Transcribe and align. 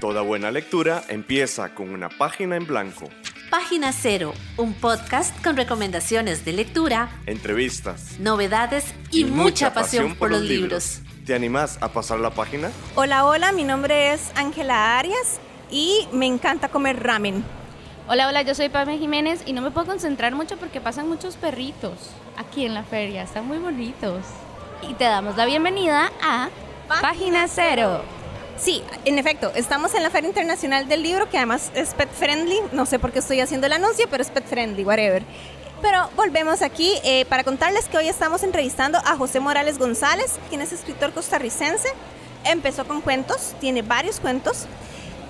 Toda 0.00 0.22
buena 0.22 0.52
lectura 0.52 1.02
empieza 1.08 1.74
con 1.74 1.90
una 1.90 2.08
página 2.08 2.54
en 2.54 2.66
blanco. 2.66 3.08
Página 3.50 3.92
Cero, 3.92 4.32
un 4.56 4.72
podcast 4.74 5.42
con 5.42 5.56
recomendaciones 5.56 6.44
de 6.44 6.52
lectura, 6.52 7.08
entrevistas, 7.26 8.16
novedades 8.20 8.94
y, 9.10 9.24
mucha, 9.24 9.74
pasión, 9.74 10.14
por 10.14 10.30
los 10.30 10.42
libros. 10.42 11.00
¿Te 11.26 11.34
animás 11.34 11.78
a 11.80 11.88
pasar 11.88 12.20
la 12.20 12.30
página? 12.30 12.70
Hola, 12.94 13.26
hola, 13.26 13.50
mi 13.50 13.64
nombre 13.64 14.12
es 14.12 14.30
Ángela 14.36 14.98
Arias 14.98 15.40
y 15.68 16.06
me 16.12 16.26
encanta 16.26 16.68
comer 16.68 17.02
ramen. 17.02 17.42
Hola, 18.06 18.28
hola, 18.28 18.42
yo 18.42 18.54
soy 18.54 18.68
Pame 18.68 18.98
Jiménez 18.98 19.42
y 19.46 19.52
no 19.52 19.62
me 19.62 19.72
puedo 19.72 19.88
concentrar 19.88 20.32
mucho 20.32 20.58
porque 20.58 20.80
pasan 20.80 21.08
muchos 21.08 21.34
perritos 21.34 22.10
aquí 22.36 22.64
en 22.64 22.74
la 22.74 22.84
feria, 22.84 23.24
están 23.24 23.48
muy 23.48 23.58
bonitos. 23.58 24.22
Y 24.88 24.94
te 24.94 25.04
damos 25.04 25.36
la 25.36 25.44
bienvenida 25.44 26.12
a 26.22 26.50
Página 26.86 27.48
Cero. 27.48 28.17
Sí, 28.60 28.82
en 29.04 29.18
efecto, 29.20 29.52
estamos 29.54 29.94
en 29.94 30.02
la 30.02 30.10
Feria 30.10 30.28
Internacional 30.28 30.88
del 30.88 31.04
Libro, 31.04 31.30
que 31.30 31.36
además 31.36 31.70
es 31.74 31.94
pet 31.94 32.10
friendly. 32.10 32.58
No 32.72 32.86
sé 32.86 32.98
por 32.98 33.12
qué 33.12 33.20
estoy 33.20 33.40
haciendo 33.40 33.68
el 33.68 33.72
anuncio, 33.72 34.06
pero 34.10 34.20
es 34.20 34.30
pet 34.30 34.44
friendly, 34.44 34.84
whatever. 34.84 35.22
Pero 35.80 36.10
volvemos 36.16 36.60
aquí 36.62 36.92
eh, 37.04 37.24
para 37.26 37.44
contarles 37.44 37.86
que 37.86 37.96
hoy 37.96 38.08
estamos 38.08 38.42
entrevistando 38.42 38.98
a 38.98 39.16
José 39.16 39.38
Morales 39.38 39.78
González, 39.78 40.40
quien 40.48 40.60
es 40.60 40.72
escritor 40.72 41.12
costarricense. 41.12 41.88
Empezó 42.44 42.84
con 42.84 43.00
cuentos, 43.00 43.54
tiene 43.60 43.82
varios 43.82 44.18
cuentos 44.18 44.66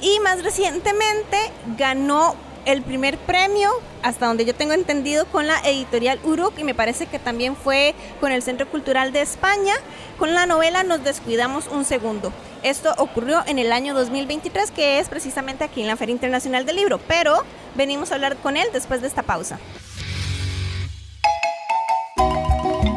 y 0.00 0.20
más 0.20 0.42
recientemente 0.42 1.36
ganó 1.77 2.34
el 2.68 2.82
primer 2.82 3.16
premio, 3.16 3.70
hasta 4.02 4.27
donde 4.27 4.45
yo 4.45 4.54
tengo 4.54 4.74
entendido, 4.74 5.24
con 5.27 5.46
la 5.46 5.58
editorial 5.60 6.20
Uruk 6.22 6.58
y 6.58 6.64
me 6.64 6.74
parece 6.74 7.06
que 7.06 7.18
también 7.18 7.56
fue 7.56 7.94
con 8.20 8.30
el 8.30 8.42
Centro 8.42 8.68
Cultural 8.68 9.10
de 9.10 9.22
España, 9.22 9.72
con 10.18 10.34
la 10.34 10.44
novela 10.44 10.82
Nos 10.82 11.02
descuidamos 11.02 11.66
un 11.68 11.86
segundo. 11.86 12.30
Esto 12.62 12.92
ocurrió 12.98 13.42
en 13.46 13.58
el 13.58 13.72
año 13.72 13.94
2023, 13.94 14.70
que 14.70 14.98
es 14.98 15.08
precisamente 15.08 15.64
aquí 15.64 15.80
en 15.80 15.86
la 15.86 15.97
Feria 15.97 16.12
Internacional 16.12 16.66
del 16.66 16.77
Libro, 16.77 16.98
pero 17.08 17.42
venimos 17.75 18.12
a 18.12 18.16
hablar 18.16 18.36
con 18.36 18.58
él 18.58 18.69
después 18.70 19.00
de 19.00 19.06
esta 19.06 19.22
pausa. 19.22 19.58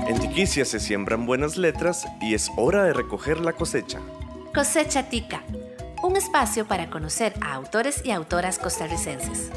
En 0.06 0.19
Tiquicia 0.19 0.66
se 0.66 0.81
siembran 0.81 1.25
buenas 1.25 1.56
letras 1.56 2.06
y 2.19 2.33
es 2.33 2.52
hora 2.58 2.83
de 2.83 2.91
recoger 2.91 3.39
la 3.39 3.53
cosecha. 3.53 4.02
Cosecha 4.53 5.03
Tica 5.03 5.41
un 6.12 6.17
espacio 6.17 6.67
para 6.67 6.90
conocer 6.90 7.34
a 7.40 7.54
autores 7.54 8.02
y 8.04 8.12
autoras 8.12 8.59
costarricenses. 8.59 9.50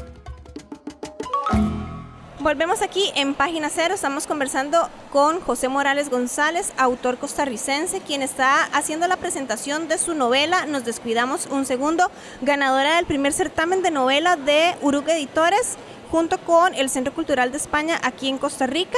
Volvemos 2.39 2.81
aquí 2.81 3.11
en 3.15 3.33
Página 3.33 3.69
Cero, 3.69 3.93
estamos 3.93 4.25
conversando 4.25 4.89
con 5.11 5.41
José 5.41 5.67
Morales 5.67 6.09
González, 6.09 6.71
autor 6.77 7.17
costarricense, 7.17 7.99
quien 7.99 8.21
está 8.21 8.63
haciendo 8.71 9.05
la 9.07 9.17
presentación 9.17 9.89
de 9.89 9.97
su 9.97 10.13
novela 10.13 10.65
Nos 10.65 10.85
descuidamos 10.85 11.47
un 11.47 11.65
segundo, 11.65 12.09
ganadora 12.41 12.95
del 12.95 13.05
primer 13.05 13.33
certamen 13.33 13.81
de 13.81 13.91
novela 13.91 14.37
de 14.37 14.75
Uruk 14.81 15.09
Editores, 15.09 15.75
junto 16.09 16.37
con 16.37 16.73
el 16.73 16.89
Centro 16.89 17.13
Cultural 17.13 17.51
de 17.51 17.57
España 17.57 17.99
aquí 18.01 18.29
en 18.29 18.37
Costa 18.37 18.65
Rica. 18.65 18.97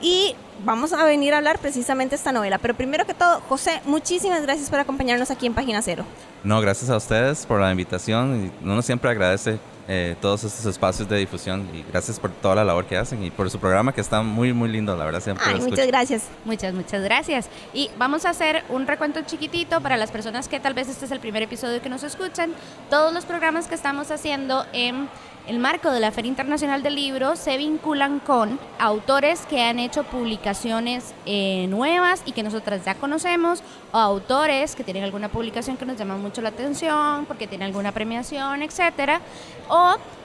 Y 0.00 0.34
vamos 0.64 0.92
a 0.92 1.04
venir 1.04 1.34
a 1.34 1.38
hablar 1.38 1.58
precisamente 1.58 2.14
esta 2.14 2.32
novela. 2.32 2.58
Pero 2.58 2.74
primero 2.74 3.06
que 3.06 3.14
todo, 3.14 3.40
José, 3.48 3.80
muchísimas 3.84 4.42
gracias 4.42 4.70
por 4.70 4.78
acompañarnos 4.78 5.30
aquí 5.30 5.46
en 5.46 5.54
Página 5.54 5.82
Cero. 5.82 6.04
No, 6.44 6.60
gracias 6.60 6.90
a 6.90 6.96
ustedes 6.96 7.46
por 7.46 7.60
la 7.60 7.70
invitación. 7.70 8.52
Uno 8.62 8.82
siempre 8.82 9.10
agradece 9.10 9.58
eh, 9.90 10.16
todos 10.20 10.44
estos 10.44 10.66
espacios 10.66 11.08
de 11.08 11.16
difusión 11.16 11.66
y 11.72 11.82
gracias 11.82 12.20
por 12.20 12.30
toda 12.30 12.56
la 12.56 12.64
labor 12.64 12.84
que 12.84 12.98
hacen 12.98 13.24
y 13.24 13.30
por 13.30 13.50
su 13.50 13.58
programa 13.58 13.94
que 13.94 14.02
está 14.02 14.20
muy, 14.20 14.52
muy 14.52 14.68
lindo, 14.68 14.94
la 14.94 15.06
verdad. 15.06 15.20
Siempre 15.20 15.44
Ay, 15.46 15.60
muchas 15.60 15.86
gracias. 15.86 16.24
Muchas, 16.44 16.74
muchas 16.74 17.02
gracias. 17.02 17.48
Y 17.72 17.90
vamos 17.96 18.26
a 18.26 18.30
hacer 18.30 18.64
un 18.68 18.86
recuento 18.86 19.22
chiquitito 19.22 19.80
para 19.80 19.96
las 19.96 20.10
personas 20.10 20.46
que 20.46 20.60
tal 20.60 20.74
vez 20.74 20.88
este 20.88 21.06
es 21.06 21.10
el 21.10 21.20
primer 21.20 21.42
episodio 21.42 21.80
que 21.80 21.88
nos 21.88 22.02
escuchan. 22.02 22.52
Todos 22.90 23.14
los 23.14 23.24
programas 23.24 23.66
que 23.66 23.74
estamos 23.74 24.10
haciendo 24.10 24.66
en 24.74 25.08
el 25.48 25.58
marco 25.60 25.90
de 25.90 25.98
la 25.98 26.12
Feria 26.12 26.28
Internacional 26.28 26.82
del 26.82 26.94
Libro 26.94 27.34
se 27.34 27.56
vinculan 27.56 28.18
con 28.20 28.60
autores 28.78 29.46
que 29.46 29.62
han 29.62 29.78
hecho 29.78 30.04
publicaciones 30.04 31.14
eh, 31.24 31.66
nuevas 31.68 32.22
y 32.26 32.32
que 32.32 32.42
nosotras 32.42 32.84
ya 32.84 32.94
conocemos, 32.96 33.62
o 33.90 33.96
autores 33.96 34.76
que 34.76 34.84
tienen 34.84 35.04
alguna 35.04 35.30
publicación 35.30 35.78
que 35.78 35.86
nos 35.86 35.96
llama 35.96 36.18
mucho 36.18 36.42
la 36.42 36.50
atención, 36.50 37.24
porque 37.24 37.46
tienen 37.46 37.68
alguna 37.68 37.92
premiación, 37.92 38.62
etcétera, 38.62 39.22
o 39.68 39.77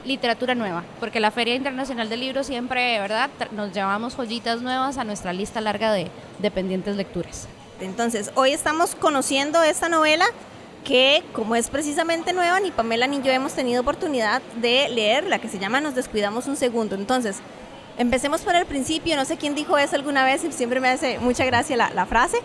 literatura 0.06 0.56
nueva, 0.56 0.84
porque 1.00 1.20
la 1.20 1.32
Feria 1.32 1.56
Internacional 1.56 2.10
del 2.10 2.20
Libro 2.20 2.44
siempre, 2.44 3.00
¿verdad?, 3.00 3.30
nos 3.52 3.72
llevamos 3.74 4.16
joyitas 4.16 4.62
nuevas 4.62 4.98
a 4.98 5.04
nuestra 5.04 5.34
lista 5.34 5.62
larga 5.62 5.92
de, 5.92 6.10
de 6.40 6.52
pendientes 6.52 6.96
lecturas. 6.96 7.48
Entonces, 7.80 8.32
hoy 8.36 8.52
estamos 8.52 8.96
conociendo 8.96 9.64
esta 9.64 9.90
novela 9.90 10.26
que 10.84 11.24
como 11.34 11.56
es 11.56 11.70
precisamente 11.70 12.34
nueva, 12.34 12.60
ni 12.60 12.72
Pamela 12.72 13.08
ni 13.08 13.22
yo 13.22 13.32
hemos 13.32 13.54
tenido 13.54 13.82
oportunidad 13.82 14.42
de 14.62 14.90
leerla, 14.90 15.40
que 15.40 15.48
se 15.48 15.60
llama 15.60 15.82
Nos 15.82 15.96
descuidamos 15.96 16.48
un 16.48 16.56
segundo. 16.56 16.96
Entonces, 16.96 17.38
empecemos 17.98 18.42
por 18.42 18.56
el 18.56 18.66
principio, 18.66 19.16
no 19.16 19.26
sé 19.26 19.38
quién 19.38 19.56
dijo 19.56 19.78
eso 19.78 19.96
alguna 19.96 20.26
vez 20.26 20.44
y 20.44 20.52
siempre 20.52 20.80
me 20.80 20.90
hace 20.90 21.20
mucha 21.20 21.46
gracia 21.46 21.78
la, 21.78 21.90
la 21.92 22.06
frase. 22.06 22.38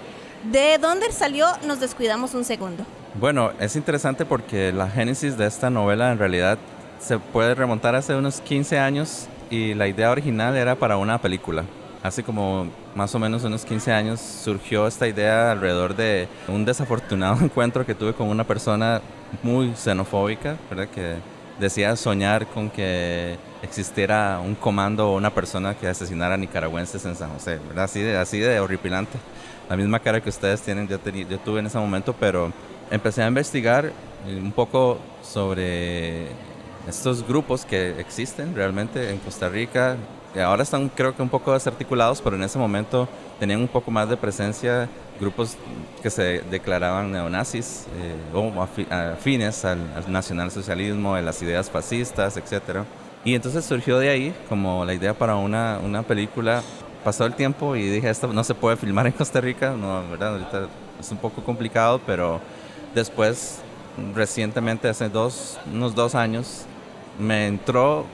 ¿De 0.44 0.78
dónde 0.78 1.10
salió 1.10 1.46
Nos 1.66 1.80
descuidamos 1.80 2.34
un 2.34 2.44
segundo? 2.44 2.84
Bueno, 3.14 3.50
es 3.58 3.74
interesante 3.74 4.24
porque 4.24 4.72
la 4.72 4.88
génesis 4.88 5.36
de 5.36 5.46
esta 5.46 5.68
novela 5.68 6.12
en 6.12 6.18
realidad 6.18 6.58
se 6.98 7.18
puede 7.18 7.54
remontar 7.54 7.94
hace 7.94 8.14
unos 8.14 8.40
15 8.40 8.78
años 8.78 9.28
y 9.50 9.74
la 9.74 9.88
idea 9.88 10.10
original 10.10 10.56
era 10.56 10.74
para 10.74 10.96
una 10.96 11.18
película 11.18 11.64
hace 12.02 12.22
como 12.22 12.68
más 12.94 13.14
o 13.14 13.18
menos 13.18 13.44
unos 13.44 13.64
15 13.64 13.92
años 13.92 14.20
surgió 14.20 14.86
esta 14.86 15.06
idea 15.08 15.52
alrededor 15.52 15.96
de 15.96 16.28
un 16.48 16.64
desafortunado 16.64 17.40
encuentro 17.44 17.84
que 17.86 17.94
tuve 17.94 18.12
con 18.12 18.28
una 18.28 18.44
persona 18.44 19.00
muy 19.42 19.74
xenofóbica, 19.74 20.56
¿verdad? 20.70 20.88
Que 20.88 21.16
decía 21.58 21.94
soñar 21.96 22.46
con 22.46 22.70
que 22.70 23.36
existiera 23.62 24.40
un 24.40 24.54
comando 24.54 25.10
o 25.10 25.16
una 25.16 25.30
persona 25.30 25.74
que 25.74 25.88
asesinara 25.88 26.34
a 26.34 26.38
nicaragüenses 26.38 27.04
en 27.04 27.16
San 27.16 27.30
José, 27.30 27.58
¿verdad? 27.68 27.84
Así 27.84 28.00
de, 28.00 28.16
así 28.16 28.38
de 28.38 28.60
horripilante. 28.60 29.18
La 29.68 29.76
misma 29.76 29.98
cara 29.98 30.22
que 30.22 30.30
ustedes 30.30 30.62
tienen, 30.62 30.88
yo, 30.88 30.98
yo 31.04 31.38
tuve 31.40 31.60
en 31.60 31.66
ese 31.66 31.78
momento, 31.78 32.14
pero 32.18 32.52
empecé 32.90 33.22
a 33.22 33.28
investigar 33.28 33.92
un 34.26 34.52
poco 34.52 34.98
sobre 35.22 36.28
estos 36.88 37.26
grupos 37.26 37.64
que 37.64 38.00
existen 38.00 38.54
realmente 38.54 39.10
en 39.10 39.18
Costa 39.18 39.48
Rica, 39.48 39.96
ahora 40.42 40.62
están 40.62 40.88
creo 40.88 41.14
que 41.14 41.22
un 41.22 41.28
poco 41.28 41.52
desarticulados, 41.52 42.20
pero 42.20 42.36
en 42.36 42.42
ese 42.42 42.58
momento 42.58 43.08
tenían 43.38 43.60
un 43.60 43.68
poco 43.68 43.90
más 43.90 44.08
de 44.08 44.16
presencia 44.16 44.88
grupos 45.20 45.56
que 46.02 46.10
se 46.10 46.40
declaraban 46.50 47.10
neonazis 47.10 47.86
eh, 47.96 48.14
o 48.34 48.62
afines 48.90 49.64
al, 49.64 49.78
nacionalsocialismo, 50.08 51.14
a 51.14 51.22
las 51.22 51.42
ideas 51.42 51.70
fascistas, 51.70 52.36
etc. 52.36 52.84
Y 53.24 53.34
entonces 53.34 53.64
surgió 53.64 53.98
de 53.98 54.10
ahí 54.10 54.34
como 54.48 54.84
la 54.84 54.94
idea 54.94 55.14
para 55.14 55.36
una, 55.36 55.78
una 55.84 56.02
película. 56.02 56.62
Pasó 57.04 57.26
el 57.26 57.34
tiempo 57.34 57.76
y 57.76 57.88
dije, 57.88 58.10
esto 58.10 58.32
no 58.32 58.44
se 58.44 58.54
puede 58.54 58.76
filmar 58.76 59.06
en 59.06 59.12
Costa 59.12 59.40
Rica, 59.40 59.70
no, 59.70 60.08
¿verdad? 60.08 60.34
Ahorita 60.34 60.68
es 61.00 61.10
un 61.10 61.18
poco 61.18 61.42
complicado, 61.42 62.00
pero 62.06 62.40
después, 62.94 63.60
recientemente, 64.14 64.88
hace 64.88 65.08
dos, 65.08 65.58
unos 65.72 65.94
dos 65.94 66.14
años, 66.14 66.66
me 67.18 67.46
entró 67.46 68.06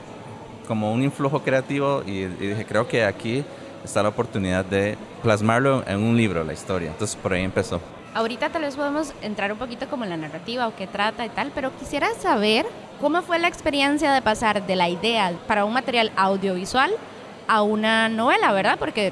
como 0.67 0.91
un 0.91 1.03
influjo 1.03 1.41
creativo 1.41 2.03
y, 2.05 2.25
dije, 2.25 2.65
creo 2.65 2.87
que 2.87 3.05
aquí 3.05 3.43
está 3.83 4.01
la 4.01 4.09
oportunidad 4.09 4.65
de 4.65 4.97
plasmarlo 5.21 5.83
en 5.87 6.01
un 6.01 6.17
libro, 6.17 6.43
la 6.43 6.53
historia. 6.53 6.89
Entonces 6.89 7.15
por 7.15 7.33
ahí 7.33 7.43
empezó. 7.43 7.79
Ahorita 8.13 8.49
tal 8.49 8.63
vez 8.63 8.75
podemos 8.75 9.13
entrar 9.21 9.51
un 9.51 9.57
poquito 9.57 9.87
como 9.87 10.05
en 10.05 10.09
la 10.09 10.17
narrativa 10.17 10.67
o 10.67 10.75
qué 10.75 10.87
trata 10.87 11.25
y 11.25 11.29
tal, 11.29 11.51
pero 11.53 11.75
quisiera 11.77 12.07
saber 12.15 12.65
cómo 13.01 13.21
fue 13.21 13.39
la 13.39 13.47
experiencia 13.47 14.13
de 14.13 14.21
pasar 14.21 14.65
de 14.65 14.75
la 14.75 14.89
idea 14.89 15.33
para 15.47 15.65
un 15.65 15.73
material 15.73 16.11
audiovisual 16.15 16.91
a 17.47 17.61
una 17.61 18.09
novela, 18.09 18.53
¿verdad? 18.53 18.77
Porque 18.79 19.11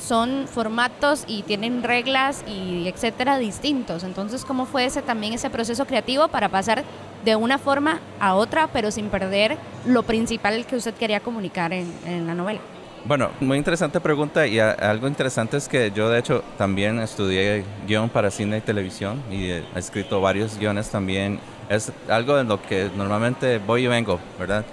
son 0.00 0.48
formatos 0.48 1.24
y 1.26 1.42
tienen 1.42 1.82
reglas 1.82 2.42
y 2.48 2.88
etcétera 2.88 3.38
distintos. 3.38 4.02
Entonces, 4.02 4.44
¿cómo 4.44 4.64
fue 4.64 4.86
ese 4.86 5.02
también 5.02 5.34
ese 5.34 5.50
proceso 5.50 5.84
creativo 5.84 6.28
para 6.28 6.48
pasar 6.48 6.82
de 7.24 7.36
una 7.36 7.58
forma 7.58 8.00
a 8.18 8.34
otra, 8.34 8.68
pero 8.68 8.90
sin 8.90 9.08
perder 9.08 9.56
lo 9.86 10.02
principal 10.02 10.66
que 10.66 10.76
usted 10.76 10.94
quería 10.94 11.20
comunicar 11.20 11.72
en, 11.72 12.26
la 12.26 12.34
novela? 12.34 12.60
Bueno, 13.04 13.30
muy 13.40 13.56
interesante 13.56 13.98
pregunta 13.98 14.46
y 14.46 14.58
algo 14.58 15.08
interesante 15.08 15.56
es 15.56 15.68
que 15.68 15.90
yo 15.90 16.10
de 16.10 16.18
hecho 16.18 16.44
también 16.58 16.98
estudié 17.00 17.64
guion 17.86 18.10
para 18.10 18.30
cine 18.30 18.58
y 18.58 18.60
televisión 18.60 19.22
y 19.30 19.50
he 19.50 19.64
escrito 19.74 20.20
varios 20.20 20.58
guiones 20.58 20.90
también. 20.90 21.40
Es 21.70 21.92
algo 22.08 22.38
en 22.38 22.48
lo 22.48 22.60
que 22.60 22.90
normalmente 22.94 23.58
voy 23.58 23.84
y 23.84 23.86
vengo, 23.86 24.18
¿verdad? 24.38 24.64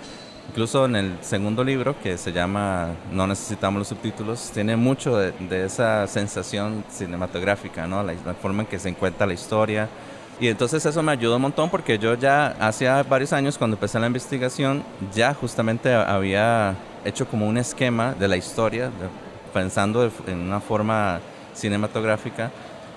Incluso 0.49 0.85
en 0.85 0.95
el 0.95 1.17
segundo 1.21 1.63
libro, 1.63 1.95
que 2.01 2.17
se 2.17 2.31
llama 2.31 2.95
No 3.11 3.27
necesitamos 3.27 3.79
los 3.79 3.87
subtítulos, 3.89 4.49
tiene 4.51 4.75
mucho 4.75 5.17
de, 5.17 5.65
esa 5.65 6.07
sensación 6.07 6.83
cinematográfica, 6.89 7.85
¿no? 7.85 8.01
La, 8.01 8.13
forma 8.33 8.63
en 8.63 8.67
que 8.67 8.79
se 8.79 8.89
encuentra 8.89 9.27
la 9.27 9.33
historia. 9.33 9.89
Y 10.39 10.49
entonces 10.49 10.85
eso 10.85 11.01
me 11.01 11.11
ayudó 11.11 11.37
un 11.37 11.41
montón 11.41 11.69
porque 11.69 11.97
yo 11.97 12.13
ya 12.13 12.55
hace 12.59 12.87
varios 13.03 13.33
años 13.33 13.57
cuando 13.57 13.75
empecé 13.75 13.99
la 13.99 14.05
investigación, 14.05 14.83
ya 15.13 15.33
justamente 15.33 15.93
había 15.93 16.75
hecho 17.03 17.25
como 17.27 17.47
un 17.47 17.57
esquema 17.57 18.13
de 18.13 18.27
la 18.27 18.37
historia, 18.37 18.91
pensando 19.51 20.11
en 20.27 20.39
una 20.39 20.59
forma 20.59 21.19
cinematográfica 21.55 22.51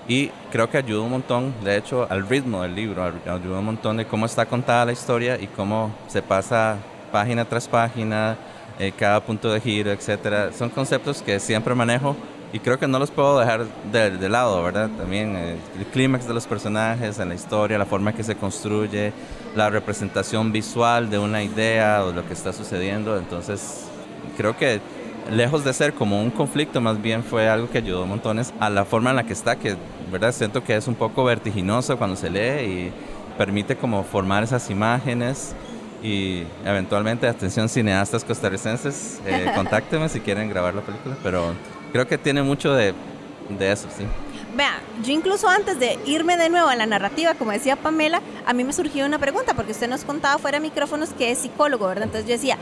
Y 0.07 0.29
creo 0.51 0.69
que 0.69 0.77
ayuda 0.77 1.01
un 1.01 1.11
montón, 1.11 1.53
de 1.63 1.77
hecho, 1.77 2.05
al 2.09 2.27
ritmo 2.27 2.61
del 2.61 2.75
libro, 2.75 3.03
ayuda 3.25 3.59
un 3.59 3.65
montón 3.65 3.97
de 3.97 4.05
cómo 4.05 4.25
está 4.25 4.45
contada 4.45 4.85
la 4.85 4.91
historia 4.91 5.39
y 5.39 5.47
cómo 5.47 5.91
se 6.07 6.21
pasa 6.21 6.77
página 7.11 7.45
tras 7.45 7.67
página, 7.67 8.35
eh, 8.79 8.91
cada 8.97 9.19
punto 9.19 9.51
de 9.51 9.61
giro, 9.61 9.91
etcétera. 9.91 10.51
Son 10.53 10.69
conceptos 10.69 11.21
que 11.21 11.39
siempre 11.39 11.73
manejo 11.75 12.15
y 12.53 12.59
creo 12.59 12.77
que 12.77 12.87
no 12.87 12.99
los 12.99 13.11
puedo 13.11 13.39
dejar 13.39 13.65
de, 13.91 14.29
lado, 14.29 14.61
¿verdad? 14.63 14.89
También 14.97 15.35
eh, 15.35 15.57
el 15.79 15.85
clímax 15.85 16.27
de 16.27 16.33
los 16.33 16.47
personajes, 16.47 17.19
en 17.19 17.29
la 17.29 17.35
historia, 17.35 17.77
la 17.77 17.85
forma 17.85 18.13
que 18.13 18.23
se 18.23 18.35
construye, 18.35 19.13
la 19.55 19.69
representación 19.69 20.51
visual 20.51 21.09
de 21.09 21.17
una 21.17 21.43
idea 21.43 22.03
o 22.03 22.11
lo 22.11 22.27
que 22.27 22.33
está 22.33 22.51
sucediendo. 22.51 23.17
Entonces, 23.17 23.85
creo 24.35 24.57
que 24.57 24.81
lejos 25.29 25.63
de 25.63 25.73
ser 25.73 25.93
como 25.93 26.21
un 26.21 26.29
conflicto, 26.29 26.81
más 26.81 27.01
bien 27.01 27.23
fue 27.23 27.47
algo 27.47 27.69
que 27.69 27.77
ayudó 27.77 28.05
montones 28.05 28.53
a 28.59 28.69
la 28.69 28.83
forma 28.83 29.11
en 29.11 29.15
la 29.15 29.23
que 29.23 29.33
está, 29.33 29.55
que, 29.55 29.77
¿verdad? 30.11 30.33
Siento 30.33 30.63
que 30.63 30.75
es 30.75 30.87
un 30.87 30.95
poco 30.95 31.23
vertiginoso 31.23 31.97
cuando 31.97 32.17
se 32.17 32.29
lee 32.29 32.65
y 32.65 32.93
permite 33.37 33.77
como 33.77 34.03
formar 34.03 34.43
esas 34.43 34.69
imágenes 34.69 35.55
y 36.03 36.43
eventualmente, 36.65 37.27
atención 37.27 37.69
cineastas 37.69 38.23
costarricenses, 38.23 39.21
eh, 39.25 39.51
contáctenme 39.55 40.09
si 40.09 40.19
quieren 40.19 40.49
grabar 40.49 40.73
la 40.73 40.81
película, 40.81 41.15
pero 41.23 41.53
creo 41.91 42.07
que 42.07 42.17
tiene 42.17 42.41
mucho 42.41 42.73
de, 42.73 42.93
de 43.49 43.71
eso, 43.71 43.87
sí. 43.95 44.05
Vea, 44.55 44.81
yo 45.03 45.13
incluso 45.13 45.47
antes 45.47 45.79
de 45.79 45.97
irme 46.05 46.35
de 46.35 46.49
nuevo 46.49 46.67
a 46.67 46.75
la 46.75 46.85
narrativa, 46.85 47.35
como 47.35 47.51
decía 47.51 47.77
Pamela, 47.77 48.21
a 48.45 48.53
mí 48.53 48.63
me 48.63 48.73
surgió 48.73 49.05
una 49.05 49.17
pregunta, 49.17 49.53
porque 49.53 49.71
usted 49.71 49.87
nos 49.87 50.03
contaba 50.03 50.37
fuera 50.39 50.59
de 50.59 50.63
micrófonos 50.63 51.09
que 51.09 51.31
es 51.31 51.37
psicólogo, 51.37 51.87
¿verdad? 51.87 52.03
Entonces 52.03 52.27
yo 52.27 52.33
decía, 52.33 52.57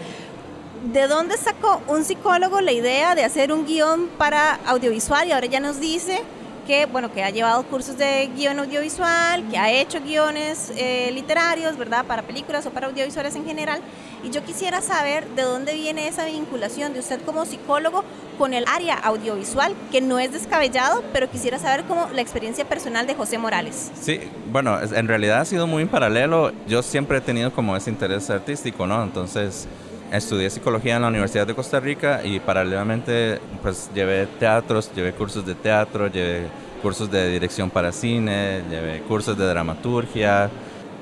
¿de 0.94 1.08
dónde 1.08 1.36
sacó 1.38 1.81
un 1.88 2.04
psicólogo 2.04 2.62
la 2.62 2.72
idea 2.72 3.16
de 3.16 3.24
hacer 3.24 3.52
un 3.52 3.66
guion 3.66 4.08
para 4.18 4.60
audiovisual? 4.68 5.28
Y 5.28 5.32
ahora 5.32 5.48
ya 5.48 5.60
nos 5.60 5.80
dice 5.80 6.22
que, 6.69 6.86
bueno, 6.86 7.12
que 7.12 7.24
ha 7.24 7.31
llevado 7.31 7.63
cursos 7.63 7.98
de 7.98 8.30
guion 8.36 8.60
audiovisual, 8.60 9.44
que 9.50 9.57
ha 9.57 9.71
hecho 9.71 10.00
guiones 10.01 10.71
eh, 10.77 11.10
literarios, 11.12 11.75
¿verdad? 11.80 12.06
Para 12.06 12.21
películas 12.21 12.63
o 12.68 12.69
para 12.69 12.86
audiovisuales 12.86 13.36
en 13.36 13.44
general. 13.44 13.81
Y 14.24 14.30
yo 14.30 14.44
quisiera 14.44 14.80
saber 14.80 15.27
de 15.30 15.42
dónde 15.42 15.74
viene 15.74 16.07
esa 16.07 16.25
vinculación 16.25 16.94
de 16.94 17.00
usted 17.00 17.21
como 17.25 17.48
psicólogo 17.48 18.04
con 18.38 18.54
el 18.54 18.66
área 18.68 18.94
audiovisual, 18.94 19.74
que 19.92 20.00
no 20.00 20.19
es 20.19 20.31
descabellado, 20.31 21.04
pero 21.12 21.27
quisiera 21.27 21.57
saber 21.57 21.86
cómo 21.86 22.07
la 22.13 22.21
experiencia 22.21 22.66
personal 22.66 23.07
de 23.07 23.15
José 23.15 23.39
Morales. 23.39 23.89
Sí, 24.00 24.19
bueno, 24.51 24.77
en 24.80 25.07
realidad 25.07 25.42
ha 25.42 25.45
sido 25.45 25.65
muy 25.65 25.81
en 25.81 25.89
paralelo. 25.89 26.51
Yo 26.68 26.83
siempre 26.83 27.18
he 27.18 27.22
tenido 27.22 27.51
como 27.51 27.75
ese 27.75 27.89
interés 27.89 28.30
artístico, 28.30 28.86
¿no? 28.86 29.01
Entonces 29.01 29.68
estudié 30.12 30.50
psicología 30.50 30.96
en 30.96 31.04
la 31.04 31.08
Universidad 31.08 31.46
de 31.46 31.54
Costa 31.54 31.80
Rica 31.80 32.22
y 32.24 32.40
paralelamente 32.40 33.40
pues 33.62 33.90
llevé 33.94 34.28
teatros, 34.40 34.92
llevé 34.96 35.14
cursos 35.14 35.46
de 35.46 35.56
teatro, 35.56 36.08
llevé 36.08 36.48
cursos 36.82 37.12
de 37.12 37.30
dirección 37.30 37.70
para 37.70 37.92
cine, 37.92 38.62
llevé 38.70 39.02
cursos 39.02 39.38
de 39.38 39.46
dramaturgia. 39.46 40.50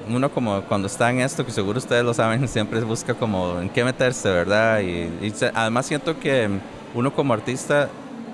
Uno 0.09 0.29
como 0.29 0.61
cuando 0.63 0.87
está 0.87 1.09
en 1.09 1.19
esto, 1.19 1.45
que 1.45 1.51
seguro 1.51 1.79
ustedes 1.79 2.03
lo 2.03 2.13
saben, 2.13 2.47
siempre 2.47 2.81
busca 2.81 3.13
como 3.13 3.59
en 3.59 3.69
qué 3.69 3.83
meterse, 3.83 4.29
¿verdad? 4.29 4.81
Y, 4.81 5.09
además 5.53 5.85
siento 5.85 6.19
que 6.19 6.49
uno 6.93 7.13
como 7.13 7.33
artista 7.33 7.89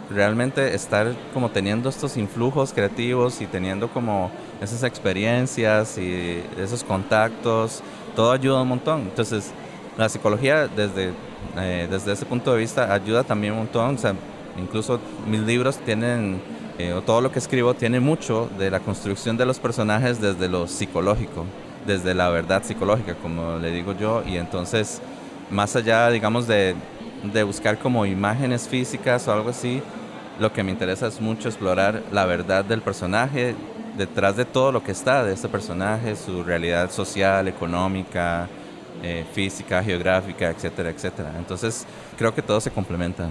realmente 0.10 0.76
estar 0.76 1.14
como 1.34 1.50
teniendo 1.50 1.90
estos 1.90 2.18
influjos 2.18 2.74
creativos 2.74 3.42
y 3.42 3.48
teniendo 3.48 3.88
como 3.90 4.30
esas 4.62 4.84
experiencias 4.84 5.98
y 5.98 6.44
esos 6.58 6.84
contactos, 6.84 7.82
todo 8.16 8.32
ayuda 8.32 8.62
un 8.62 8.68
montón. 8.68 9.02
Entonces, 9.02 9.52
la 9.98 10.10
psicología 10.10 10.68
desde, 10.68 11.12
eh, 11.58 11.88
desde 11.90 12.14
ese 12.14 12.26
punto 12.26 12.54
de 12.54 12.60
vista 12.60 12.94
ayuda 12.94 13.24
también 13.24 13.54
un 13.54 13.60
montón. 13.60 13.96
O 13.96 13.98
sea, 13.98 14.14
incluso 14.58 15.00
mis 15.28 15.42
libros 15.42 15.78
tienen, 15.78 16.42
eh, 16.78 16.94
o 16.94 17.02
todo 17.02 17.22
lo 17.22 17.32
que 17.32 17.40
escribo 17.40 17.74
tiene 17.74 18.00
mucho 18.00 18.50
de 18.58 18.72
la 18.72 18.80
construcción 18.80 19.38
de 19.38 19.46
los 19.46 19.60
personajes 19.60 20.20
desde 20.20 20.48
lo 20.48 20.68
psicológico, 20.68 21.46
desde 21.86 22.14
la 22.14 22.30
verdad 22.30 22.64
psicológica, 22.64 23.16
como 23.16 23.58
le 23.58 23.72
digo 23.72 23.94
yo. 23.94 24.24
Y 24.26 24.38
entonces, 24.38 25.02
más 25.50 25.76
allá, 25.76 26.10
digamos, 26.10 26.48
de, 26.48 26.76
de 27.32 27.44
buscar 27.44 27.78
como 27.78 28.06
imágenes 28.06 28.68
físicas 28.68 29.28
o 29.28 29.34
algo 29.34 29.50
así, 29.50 29.82
lo 30.40 30.52
que 30.52 30.64
me 30.64 30.72
interesa 30.72 31.08
es 31.08 31.22
mucho 31.22 31.48
explorar 31.48 32.02
la 32.12 32.26
verdad 32.26 32.66
del 32.66 32.82
personaje, 32.82 33.56
detrás 33.98 34.36
de 34.36 34.46
todo 34.46 34.72
lo 34.72 34.84
que 34.84 34.92
está 34.92 35.24
de 35.24 35.34
ese 35.34 35.48
personaje, 35.48 36.16
su 36.16 36.44
realidad 36.44 36.90
social, 36.90 37.48
económica, 37.48 38.50
eh, 39.04 39.26
física, 39.34 39.84
geográfica, 39.84 40.50
etcétera, 40.50 40.90
etcétera. 40.90 41.34
Entonces, 41.38 41.86
creo 42.18 42.34
que 42.34 42.42
todo 42.42 42.62
se 42.62 42.72
complementa. 42.72 43.30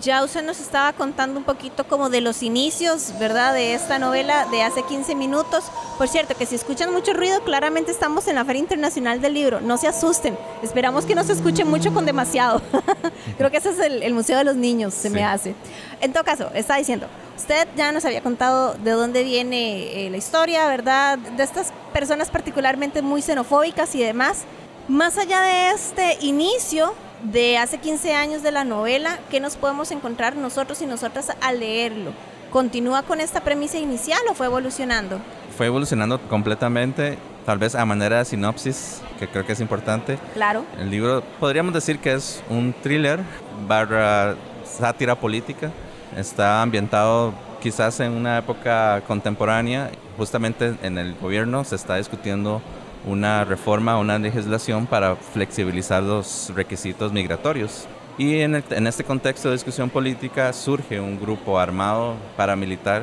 Ya 0.00 0.22
usted 0.22 0.44
nos 0.44 0.60
estaba 0.60 0.92
contando 0.92 1.38
un 1.38 1.44
poquito 1.44 1.84
como 1.84 2.08
de 2.08 2.20
los 2.20 2.42
inicios, 2.42 3.14
¿verdad? 3.18 3.52
De 3.54 3.74
esta 3.74 3.98
novela 3.98 4.46
de 4.46 4.62
hace 4.62 4.82
15 4.82 5.14
minutos. 5.16 5.64
Por 5.96 6.06
cierto, 6.06 6.36
que 6.36 6.46
si 6.46 6.54
escuchan 6.54 6.92
mucho 6.92 7.14
ruido, 7.14 7.42
claramente 7.42 7.90
estamos 7.90 8.28
en 8.28 8.36
la 8.36 8.44
Feria 8.44 8.60
Internacional 8.60 9.20
del 9.20 9.34
Libro. 9.34 9.60
No 9.60 9.76
se 9.76 9.88
asusten. 9.88 10.36
Esperamos 10.62 11.04
que 11.04 11.16
no 11.16 11.24
se 11.24 11.32
escuche 11.32 11.64
mucho 11.64 11.92
con 11.92 12.06
demasiado. 12.06 12.62
Creo 13.38 13.50
que 13.50 13.56
ese 13.56 13.70
es 13.70 13.78
el, 13.80 14.14
Museo 14.14 14.38
de 14.38 14.44
los 14.44 14.56
Niños, 14.56 14.94
se 14.94 15.10
me 15.10 15.24
hace. 15.24 15.54
En 16.00 16.12
todo 16.12 16.22
caso, 16.22 16.50
está 16.54 16.76
diciendo, 16.76 17.06
usted 17.36 17.66
ya 17.76 17.90
nos 17.90 18.04
había 18.04 18.20
contado 18.20 18.74
de 18.74 18.92
dónde 18.92 19.24
viene 19.24 20.06
eh, 20.06 20.10
la 20.10 20.16
historia, 20.16 20.68
¿verdad? 20.68 21.18
De 21.18 21.42
estas 21.42 21.72
personas 21.92 22.30
particularmente 22.30 23.02
muy 23.02 23.20
xenofóbicas 23.20 23.94
y 23.96 24.02
demás. 24.02 24.44
Más 24.88 25.18
allá 25.18 25.42
de 25.42 25.70
este 25.72 26.16
inicio 26.22 26.94
de 27.22 27.58
hace 27.58 27.76
15 27.76 28.14
años 28.14 28.42
de 28.42 28.50
la 28.50 28.64
novela, 28.64 29.18
¿qué 29.30 29.38
nos 29.38 29.56
podemos 29.56 29.90
encontrar 29.90 30.34
nosotros 30.34 30.80
y 30.80 30.86
nosotras 30.86 31.30
al 31.42 31.60
leerlo? 31.60 32.12
¿Continúa 32.50 33.02
con 33.02 33.20
esta 33.20 33.42
premisa 33.42 33.76
inicial 33.76 34.18
o 34.30 34.34
fue 34.34 34.46
evolucionando? 34.46 35.20
Fue 35.58 35.66
evolucionando 35.66 36.18
completamente, 36.30 37.18
tal 37.44 37.58
vez 37.58 37.74
a 37.74 37.84
manera 37.84 38.16
de 38.16 38.24
sinopsis, 38.24 39.02
que 39.18 39.28
creo 39.28 39.44
que 39.44 39.52
es 39.52 39.60
importante. 39.60 40.18
Claro. 40.32 40.64
El 40.78 40.90
libro 40.90 41.22
podríamos 41.38 41.74
decir 41.74 41.98
que 41.98 42.14
es 42.14 42.42
un 42.48 42.72
thriller 42.82 43.20
barra 43.66 44.36
sátira 44.64 45.16
política. 45.16 45.70
Está 46.16 46.62
ambientado 46.62 47.34
quizás 47.60 48.00
en 48.00 48.12
una 48.12 48.38
época 48.38 49.02
contemporánea, 49.06 49.90
justamente 50.16 50.76
en 50.82 50.96
el 50.96 51.14
gobierno 51.16 51.62
se 51.64 51.76
está 51.76 51.96
discutiendo 51.96 52.62
una 53.08 53.44
reforma, 53.44 53.98
una 53.98 54.18
legislación 54.18 54.86
para 54.86 55.16
flexibilizar 55.16 56.02
los 56.02 56.52
requisitos 56.54 57.12
migratorios. 57.12 57.86
Y 58.18 58.40
en, 58.40 58.56
este 58.56 59.04
contexto 59.04 59.48
de 59.48 59.54
discusión 59.54 59.88
política 59.88 60.52
surge 60.52 61.00
un 61.00 61.18
grupo 61.18 61.58
armado 61.58 62.16
paramilitar 62.36 63.02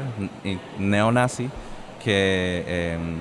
neonazi 0.78 1.50
que 2.04 2.66
em, 2.68 3.18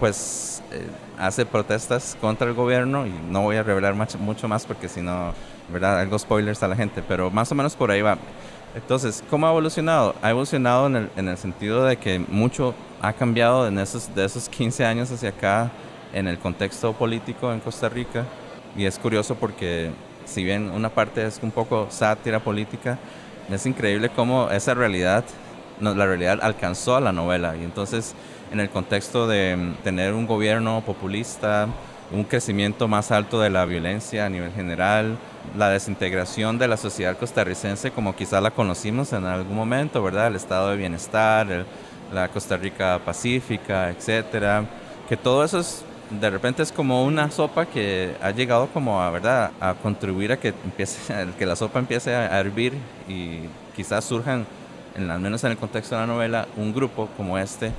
pues 0.00 0.62
eh, 0.72 0.86
hace 1.18 1.44
protestas 1.44 2.16
contra 2.20 2.48
el 2.48 2.54
gobierno 2.54 3.06
y 3.06 3.12
no 3.30 3.42
voy 3.42 3.56
a 3.56 3.62
revelar 3.62 3.94
mucho 4.18 4.48
más 4.48 4.64
porque 4.64 4.88
si 4.88 5.02
no, 5.02 5.34
¿verdad? 5.68 6.00
Algo 6.00 6.18
spoilers 6.18 6.62
a 6.62 6.68
la 6.68 6.76
gente, 6.76 7.02
pero 7.06 7.30
más 7.30 7.52
o 7.52 7.54
menos 7.54 7.76
por 7.76 7.90
ahí 7.90 8.00
va. 8.00 8.16
Entonces, 8.74 9.22
¿cómo 9.30 9.46
ha 9.46 9.50
evolucionado? 9.50 10.14
Ha 10.22 10.30
evolucionado 10.30 10.86
en 10.86 10.96
el, 10.96 11.10
en 11.16 11.28
el 11.28 11.36
sentido 11.36 11.84
de 11.84 11.96
que 11.98 12.18
mucho 12.18 12.74
ha 13.02 13.12
cambiado 13.12 13.68
en 13.68 13.78
esos, 13.78 14.12
de 14.14 14.24
esos 14.24 14.48
15 14.48 14.84
años 14.84 15.12
hacia 15.12 15.28
acá 15.28 15.70
en 16.14 16.28
el 16.28 16.38
contexto 16.38 16.92
político 16.94 17.52
en 17.52 17.60
Costa 17.60 17.88
Rica 17.88 18.24
y 18.76 18.86
es 18.86 18.98
curioso 18.98 19.34
porque 19.34 19.90
si 20.24 20.42
bien 20.42 20.70
una 20.70 20.88
parte 20.88 21.26
es 21.26 21.40
un 21.42 21.50
poco 21.50 21.88
sátira 21.90 22.40
política, 22.40 22.98
es 23.50 23.66
increíble 23.66 24.08
cómo 24.08 24.50
esa 24.50 24.72
realidad, 24.74 25.24
la 25.80 26.06
realidad 26.06 26.38
alcanzó 26.40 26.96
a 26.96 27.00
la 27.00 27.12
novela 27.12 27.56
y 27.56 27.64
entonces 27.64 28.14
en 28.52 28.60
el 28.60 28.70
contexto 28.70 29.26
de 29.26 29.56
mm, 29.56 29.74
tener 29.82 30.14
un 30.14 30.26
gobierno 30.26 30.82
populista, 30.86 31.68
un 32.12 32.24
crecimiento 32.24 32.88
más 32.88 33.10
alto 33.10 33.40
de 33.40 33.50
la 33.50 33.64
violencia 33.64 34.26
a 34.26 34.30
nivel 34.30 34.52
general, 34.52 35.18
la 35.56 35.68
desintegración 35.70 36.58
de 36.58 36.68
la 36.68 36.76
sociedad 36.76 37.18
costarricense 37.18 37.90
como 37.90 38.14
quizá 38.14 38.40
la 38.40 38.50
conocimos 38.50 39.12
en 39.12 39.24
algún 39.24 39.56
momento, 39.56 40.02
¿verdad? 40.02 40.28
El 40.28 40.36
estado 40.36 40.70
de 40.70 40.76
bienestar, 40.76 41.66
la 42.12 42.28
Costa 42.28 42.56
Rica 42.56 43.00
pacífica, 43.04 43.90
etcétera, 43.90 44.64
que 45.08 45.16
todo 45.16 45.44
eso 45.44 45.58
es 45.58 45.84
de 46.10 46.30
repente 46.30 46.62
es 46.62 46.72
como 46.72 47.04
una 47.04 47.30
sopa 47.30 47.66
que 47.66 48.14
ha 48.22 48.30
llegado 48.30 48.68
como 48.68 49.00
a, 49.00 49.10
¿verdad? 49.10 49.52
a 49.60 49.74
contribuir 49.74 50.32
a 50.32 50.38
que, 50.38 50.48
empiece, 50.48 51.26
que 51.38 51.46
la 51.46 51.56
sopa 51.56 51.78
empiece 51.78 52.14
a 52.14 52.38
hervir 52.38 52.74
y 53.08 53.40
quizás 53.74 54.04
surjan, 54.04 54.46
en, 54.94 55.10
al 55.10 55.20
menos 55.20 55.42
en 55.44 55.52
el 55.52 55.56
contexto 55.56 55.94
de 55.94 56.02
la 56.02 56.06
novela, 56.06 56.48
un 56.56 56.72
grupo 56.72 57.08
como 57.16 57.38
este 57.38 57.72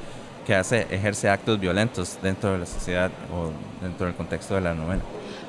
que 0.46 0.54
hace, 0.54 0.86
ejerce 0.92 1.28
actos 1.30 1.60
violentos 1.60 2.18
dentro 2.22 2.52
de 2.52 2.60
la 2.60 2.66
sociedad 2.66 3.10
o 3.34 3.52
dentro 3.82 4.06
del 4.06 4.16
contexto 4.16 4.56
de 4.56 4.62
la 4.62 4.74
novela. 4.74 5.02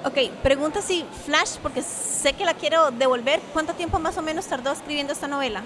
Ok, 0.05 0.31
pregunta 0.43 0.81
si 0.81 1.05
Flash, 1.25 1.57
porque 1.63 1.83
sé 1.83 2.33
que 2.33 2.45
la 2.45 2.55
quiero 2.55 2.91
devolver, 2.93 3.41
¿cuánto 3.53 3.75
tiempo 3.75 3.99
más 3.99 4.17
o 4.17 4.23
menos 4.23 4.47
tardó 4.47 4.73
escribiendo 4.73 5.13
esta 5.13 5.29
novela? 5.29 5.63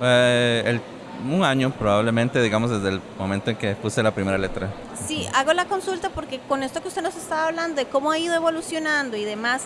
Eh, 0.00 0.62
el 0.66 0.80
un 1.28 1.44
año 1.44 1.70
probablemente, 1.70 2.42
digamos, 2.42 2.70
desde 2.70 2.88
el 2.88 3.00
momento 3.18 3.50
en 3.50 3.56
que 3.56 3.74
puse 3.74 4.02
la 4.02 4.12
primera 4.12 4.38
letra. 4.38 4.72
Sí, 5.06 5.26
hago 5.34 5.52
la 5.52 5.66
consulta 5.66 6.10
porque 6.10 6.40
con 6.48 6.62
esto 6.62 6.82
que 6.82 6.88
usted 6.88 7.02
nos 7.02 7.16
estaba 7.16 7.48
hablando 7.48 7.76
de 7.76 7.86
cómo 7.86 8.10
ha 8.10 8.18
ido 8.18 8.34
evolucionando 8.34 9.16
y 9.16 9.24
demás, 9.24 9.62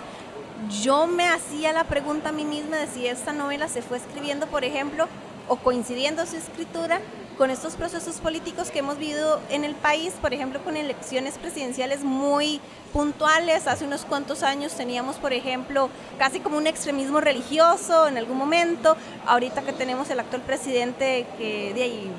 yo 0.83 1.07
me 1.07 1.28
hacía 1.28 1.73
la 1.73 1.85
pregunta 1.85 2.31
a 2.31 2.33
mí 2.33 2.45
misma 2.45 2.76
de 2.76 2.87
si 2.87 3.07
esta 3.07 3.33
novela 3.33 3.69
se 3.69 3.83
fue 3.83 3.99
escribiendo, 3.99 4.47
por 4.47 4.64
ejemplo, 4.64 5.07
o 5.49 5.57
coincidiendo 5.57 6.26
su 6.26 6.37
escritura 6.37 7.00
con 7.38 7.50
estos 7.50 7.76
procesos 7.76 8.16
políticos 8.16 8.71
que 8.71 8.80
hemos 8.80 8.99
vivido 8.99 9.40
en 9.49 9.64
el 9.64 9.76
país, 9.76 10.12
por 10.21 10.35
ejemplo, 10.35 10.61
con 10.64 10.76
elecciones 10.76 11.38
presidenciales 11.38 12.02
muy 12.02 12.61
puntuales. 12.92 13.68
Hace 13.68 13.85
unos 13.85 14.04
cuantos 14.04 14.42
años 14.42 14.75
teníamos, 14.75 15.16
por 15.16 15.33
ejemplo, 15.33 15.88
casi 16.18 16.40
como 16.40 16.59
un 16.59 16.66
extremismo 16.66 17.21
religioso 17.21 18.09
en 18.09 18.18
algún 18.18 18.37
momento. 18.37 18.97
Ahorita 19.25 19.62
que 19.62 19.73
tenemos 19.73 20.11
el 20.11 20.18
actual 20.18 20.42
presidente 20.42 21.26
que 21.38 21.73
de 21.75 21.83
ahí 21.85 22.11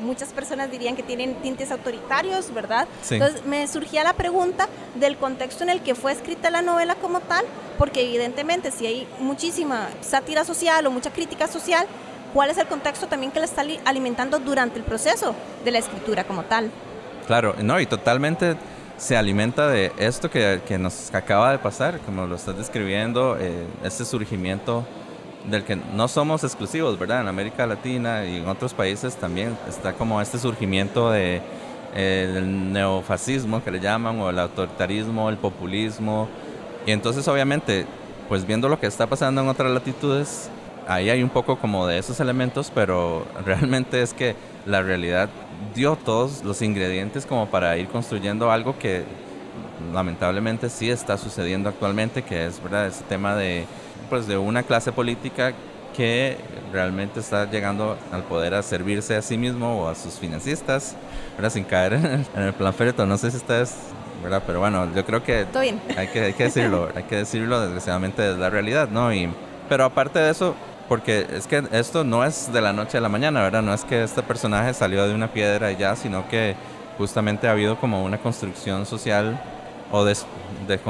muchas 0.00 0.30
personas 0.30 0.70
dirían 0.70 0.96
que 0.96 1.02
tienen 1.02 1.34
tintes 1.36 1.70
autoritarios, 1.70 2.52
¿verdad? 2.52 2.88
Entonces 3.10 3.44
me 3.44 3.68
surgía 3.68 4.02
la 4.02 4.14
pregunta 4.14 4.68
del 4.94 5.16
contexto 5.18 5.62
en 5.62 5.70
el 5.70 5.82
que 5.82 5.94
fue 5.94 6.12
escrita 6.12 6.50
la 6.50 6.62
novela 6.62 6.94
como 6.94 7.20
tal, 7.20 7.44
porque 7.78 8.00
evidentemente 8.00 8.70
si 8.70 8.86
hay 8.86 9.08
muchísima 9.18 9.88
sátira 10.00 10.44
social 10.44 10.86
o 10.86 10.90
mucha 10.90 11.12
crítica 11.12 11.48
social, 11.48 11.86
cuál 12.34 12.50
es 12.50 12.58
el 12.58 12.66
contexto 12.66 13.06
también 13.06 13.32
que 13.32 13.38
le 13.38 13.46
está 13.46 13.62
alimentando 13.86 14.40
durante 14.40 14.78
el 14.78 14.84
proceso 14.84 15.34
de 15.64 15.70
la 15.70 15.78
escritura 15.78 16.24
como 16.24 16.42
tal. 16.42 16.70
Claro, 17.26 17.54
no, 17.62 17.80
y 17.80 17.86
totalmente 17.86 18.56
se 18.98 19.16
alimenta 19.16 19.68
de 19.68 19.92
esto 19.96 20.30
que, 20.30 20.60
que 20.66 20.76
nos 20.76 21.14
acaba 21.14 21.52
de 21.52 21.58
pasar, 21.58 22.00
como 22.00 22.26
lo 22.26 22.34
estás 22.34 22.58
describiendo, 22.58 23.38
eh, 23.38 23.64
este 23.82 24.04
surgimiento 24.04 24.84
del 25.48 25.62
que 25.64 25.76
no 25.76 26.08
somos 26.08 26.42
exclusivos, 26.42 26.98
¿verdad? 26.98 27.20
En 27.20 27.28
América 27.28 27.66
Latina 27.66 28.24
y 28.24 28.38
en 28.38 28.48
otros 28.48 28.74
países 28.74 29.14
también 29.16 29.56
está 29.68 29.92
como 29.92 30.20
este 30.20 30.38
surgimiento 30.38 31.10
de 31.10 31.40
eh, 31.94 32.42
neofascismo 32.44 33.62
que 33.62 33.70
le 33.70 33.78
llaman, 33.78 34.18
o 34.20 34.30
el 34.30 34.38
autoritarismo, 34.38 35.28
el 35.28 35.36
populismo. 35.36 36.28
Y 36.86 36.90
entonces 36.90 37.26
obviamente, 37.28 37.86
pues 38.28 38.46
viendo 38.46 38.68
lo 38.68 38.80
que 38.80 38.86
está 38.86 39.06
pasando 39.06 39.40
en 39.42 39.48
otras 39.48 39.70
latitudes, 39.70 40.50
ahí 40.86 41.10
hay 41.10 41.22
un 41.22 41.30
poco 41.30 41.56
como 41.56 41.86
de 41.86 41.98
esos 41.98 42.20
elementos, 42.20 42.70
pero 42.74 43.26
realmente 43.44 44.02
es 44.02 44.14
que 44.14 44.36
la 44.66 44.82
realidad 44.82 45.28
dio 45.74 45.96
todos 45.96 46.44
los 46.44 46.62
ingredientes 46.62 47.26
como 47.26 47.46
para 47.48 47.76
ir 47.76 47.88
construyendo 47.88 48.50
algo 48.50 48.78
que 48.78 49.04
lamentablemente 49.92 50.68
sí 50.68 50.90
está 50.90 51.18
sucediendo 51.18 51.68
actualmente, 51.68 52.22
que 52.22 52.46
es 52.46 52.62
verdad 52.62 52.86
ese 52.86 53.04
tema 53.04 53.34
de 53.34 53.66
pues 54.10 54.26
de 54.26 54.36
una 54.36 54.62
clase 54.62 54.92
política 54.92 55.54
que 55.96 56.36
realmente 56.72 57.20
está 57.20 57.48
llegando 57.50 57.96
al 58.12 58.24
poder 58.24 58.54
a 58.54 58.62
servirse 58.62 59.16
a 59.16 59.22
sí 59.22 59.38
mismo 59.38 59.82
o 59.82 59.88
a 59.88 59.94
sus 59.94 60.14
financistas, 60.14 60.96
¿verdad? 61.36 61.50
sin 61.50 61.64
caer 61.64 61.94
en 62.34 62.42
el, 62.42 62.52
plan 62.52 62.74
Fereto. 62.74 63.06
No 63.06 63.16
sé 63.16 63.30
si 63.30 63.36
ustedes, 63.36 63.76
¿verdad? 64.22 64.42
pero 64.46 64.60
bueno, 64.60 64.92
yo 64.94 65.04
creo 65.04 65.22
que, 65.22 65.46
Hay, 65.96 66.08
que 66.08 66.20
hay 66.20 66.32
que 66.32 66.44
decirlo, 66.44 66.88
hay 66.94 67.04
que 67.04 67.16
decirlo 67.16 67.60
desgraciadamente 67.60 68.28
es 68.30 68.36
la 68.36 68.50
realidad, 68.50 68.88
¿no? 68.88 69.12
Y, 69.14 69.30
pero 69.68 69.84
aparte 69.84 70.18
de 70.18 70.30
eso, 70.30 70.54
porque 70.88 71.26
es 71.32 71.46
que 71.46 71.62
esto 71.72 72.04
no 72.04 72.24
es 72.24 72.52
de 72.52 72.60
la 72.60 72.72
noche 72.72 72.98
a 72.98 73.00
la 73.00 73.08
mañana, 73.08 73.42
¿verdad? 73.42 73.62
No 73.62 73.72
es 73.72 73.84
que 73.84 74.02
este 74.02 74.22
personaje 74.22 74.74
salió 74.74 75.06
de 75.06 75.14
una 75.14 75.32
piedra 75.32 75.72
y 75.72 75.76
ya, 75.76 75.96
sino 75.96 76.28
que 76.28 76.54
justamente 76.98 77.48
ha 77.48 77.52
habido 77.52 77.76
como 77.78 78.04
una 78.04 78.18
construcción 78.18 78.86
social 78.86 79.40
o 79.90 80.04
de, 80.04 80.16
de 80.66 80.80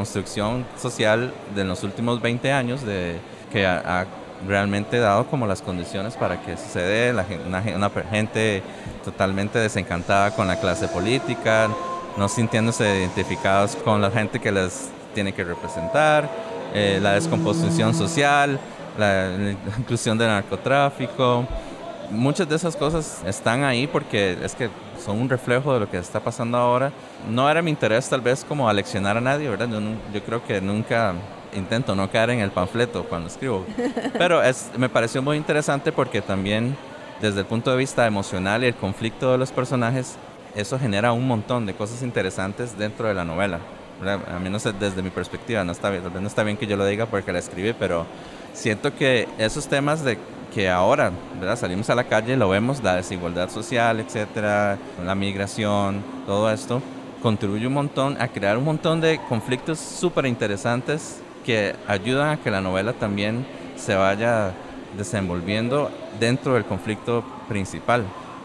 social 0.76 1.32
de 1.54 1.64
los 1.64 1.82
últimos 1.82 2.20
20 2.20 2.52
años 2.52 2.82
de, 2.82 3.18
que 3.52 3.66
ha, 3.66 4.06
realmente 4.46 4.98
dado 4.98 5.26
como 5.26 5.46
las 5.46 5.62
condiciones 5.62 6.16
para 6.16 6.42
que 6.42 6.56
sucede 6.56 7.12
la, 7.12 7.24
una, 7.46 7.62
una 7.76 7.90
gente 8.10 8.62
totalmente 9.04 9.58
desencantada 9.58 10.32
con 10.32 10.46
la 10.46 10.58
clase 10.60 10.88
política, 10.88 11.68
no 12.16 12.28
sintiéndose 12.28 12.98
identificados 12.98 13.76
con 13.76 14.02
la 14.02 14.10
gente 14.10 14.40
que 14.40 14.52
les 14.52 14.90
tiene 15.14 15.32
que 15.32 15.44
representar, 15.44 16.28
eh, 16.74 16.98
la 17.00 17.12
descomposición 17.12 17.94
social, 17.94 18.58
la, 18.98 19.30
inclusión 19.78 20.18
del 20.18 20.28
narcotráfico. 20.28 21.46
Muchas 22.10 22.48
de 22.48 22.56
esas 22.56 22.76
cosas 22.76 23.22
están 23.26 23.64
ahí 23.64 23.86
porque 23.86 24.36
es 24.42 24.54
que 24.54 24.68
son 25.02 25.20
un 25.20 25.28
reflejo 25.28 25.72
de 25.74 25.80
lo 25.80 25.90
que 25.90 25.98
está 25.98 26.20
pasando 26.20 26.58
ahora. 26.58 26.92
No 27.30 27.48
era 27.50 27.62
mi 27.62 27.70
interés 27.70 28.08
tal 28.08 28.20
vez 28.20 28.44
como 28.44 28.68
aleccionar 28.68 29.16
a 29.16 29.20
nadie, 29.20 29.48
¿verdad? 29.48 29.68
Yo, 29.68 29.80
yo 30.12 30.22
creo 30.22 30.44
que 30.44 30.60
nunca 30.60 31.14
intento 31.54 31.94
no 31.94 32.10
caer 32.10 32.30
en 32.30 32.40
el 32.40 32.50
panfleto 32.50 33.04
cuando 33.04 33.28
escribo. 33.28 33.64
Pero 34.18 34.42
es, 34.42 34.70
me 34.76 34.88
pareció 34.88 35.22
muy 35.22 35.36
interesante 35.36 35.92
porque 35.92 36.20
también 36.20 36.76
desde 37.20 37.40
el 37.40 37.46
punto 37.46 37.70
de 37.70 37.76
vista 37.76 38.06
emocional 38.06 38.64
y 38.64 38.66
el 38.66 38.74
conflicto 38.74 39.32
de 39.32 39.38
los 39.38 39.52
personajes, 39.52 40.16
eso 40.54 40.78
genera 40.78 41.12
un 41.12 41.26
montón 41.26 41.66
de 41.66 41.74
cosas 41.74 42.02
interesantes 42.02 42.76
dentro 42.76 43.08
de 43.08 43.14
la 43.14 43.24
novela. 43.24 43.60
A 44.04 44.38
mí 44.38 44.50
no 44.50 44.58
sé, 44.58 44.72
desde 44.72 45.02
mi 45.02 45.10
perspectiva, 45.10 45.64
no 45.64 45.72
está, 45.72 45.88
bien, 45.90 46.02
no 46.20 46.26
está 46.26 46.42
bien 46.42 46.56
que 46.56 46.66
yo 46.66 46.76
lo 46.76 46.84
diga 46.84 47.06
porque 47.06 47.32
la 47.32 47.38
escribí, 47.38 47.72
pero 47.72 48.04
siento 48.54 48.94
que 48.94 49.28
esos 49.36 49.68
temas 49.68 50.02
de 50.02 50.16
que 50.54 50.70
ahora 50.70 51.10
¿verdad? 51.38 51.58
salimos 51.58 51.90
a 51.90 51.94
la 51.94 52.04
calle, 52.04 52.36
lo 52.36 52.48
vemos, 52.48 52.82
la 52.82 52.94
desigualdad 52.94 53.50
social, 53.50 54.00
etcétera, 54.00 54.78
la 55.04 55.14
migración, 55.14 56.02
todo 56.26 56.50
esto, 56.50 56.80
contribuye 57.20 57.66
un 57.66 57.74
montón 57.74 58.20
a 58.20 58.28
crear 58.28 58.56
un 58.56 58.64
montón 58.64 59.00
de 59.00 59.20
conflictos 59.28 59.78
súper 59.80 60.26
interesantes 60.26 61.20
que 61.44 61.74
ayudan 61.86 62.30
a 62.30 62.36
que 62.36 62.50
la 62.50 62.60
novela 62.60 62.92
también 62.92 63.44
se 63.76 63.94
vaya 63.96 64.52
desenvolviendo 64.96 65.90
dentro 66.20 66.54
del 66.54 66.64
conflicto 66.64 67.24
principal. 67.48 68.04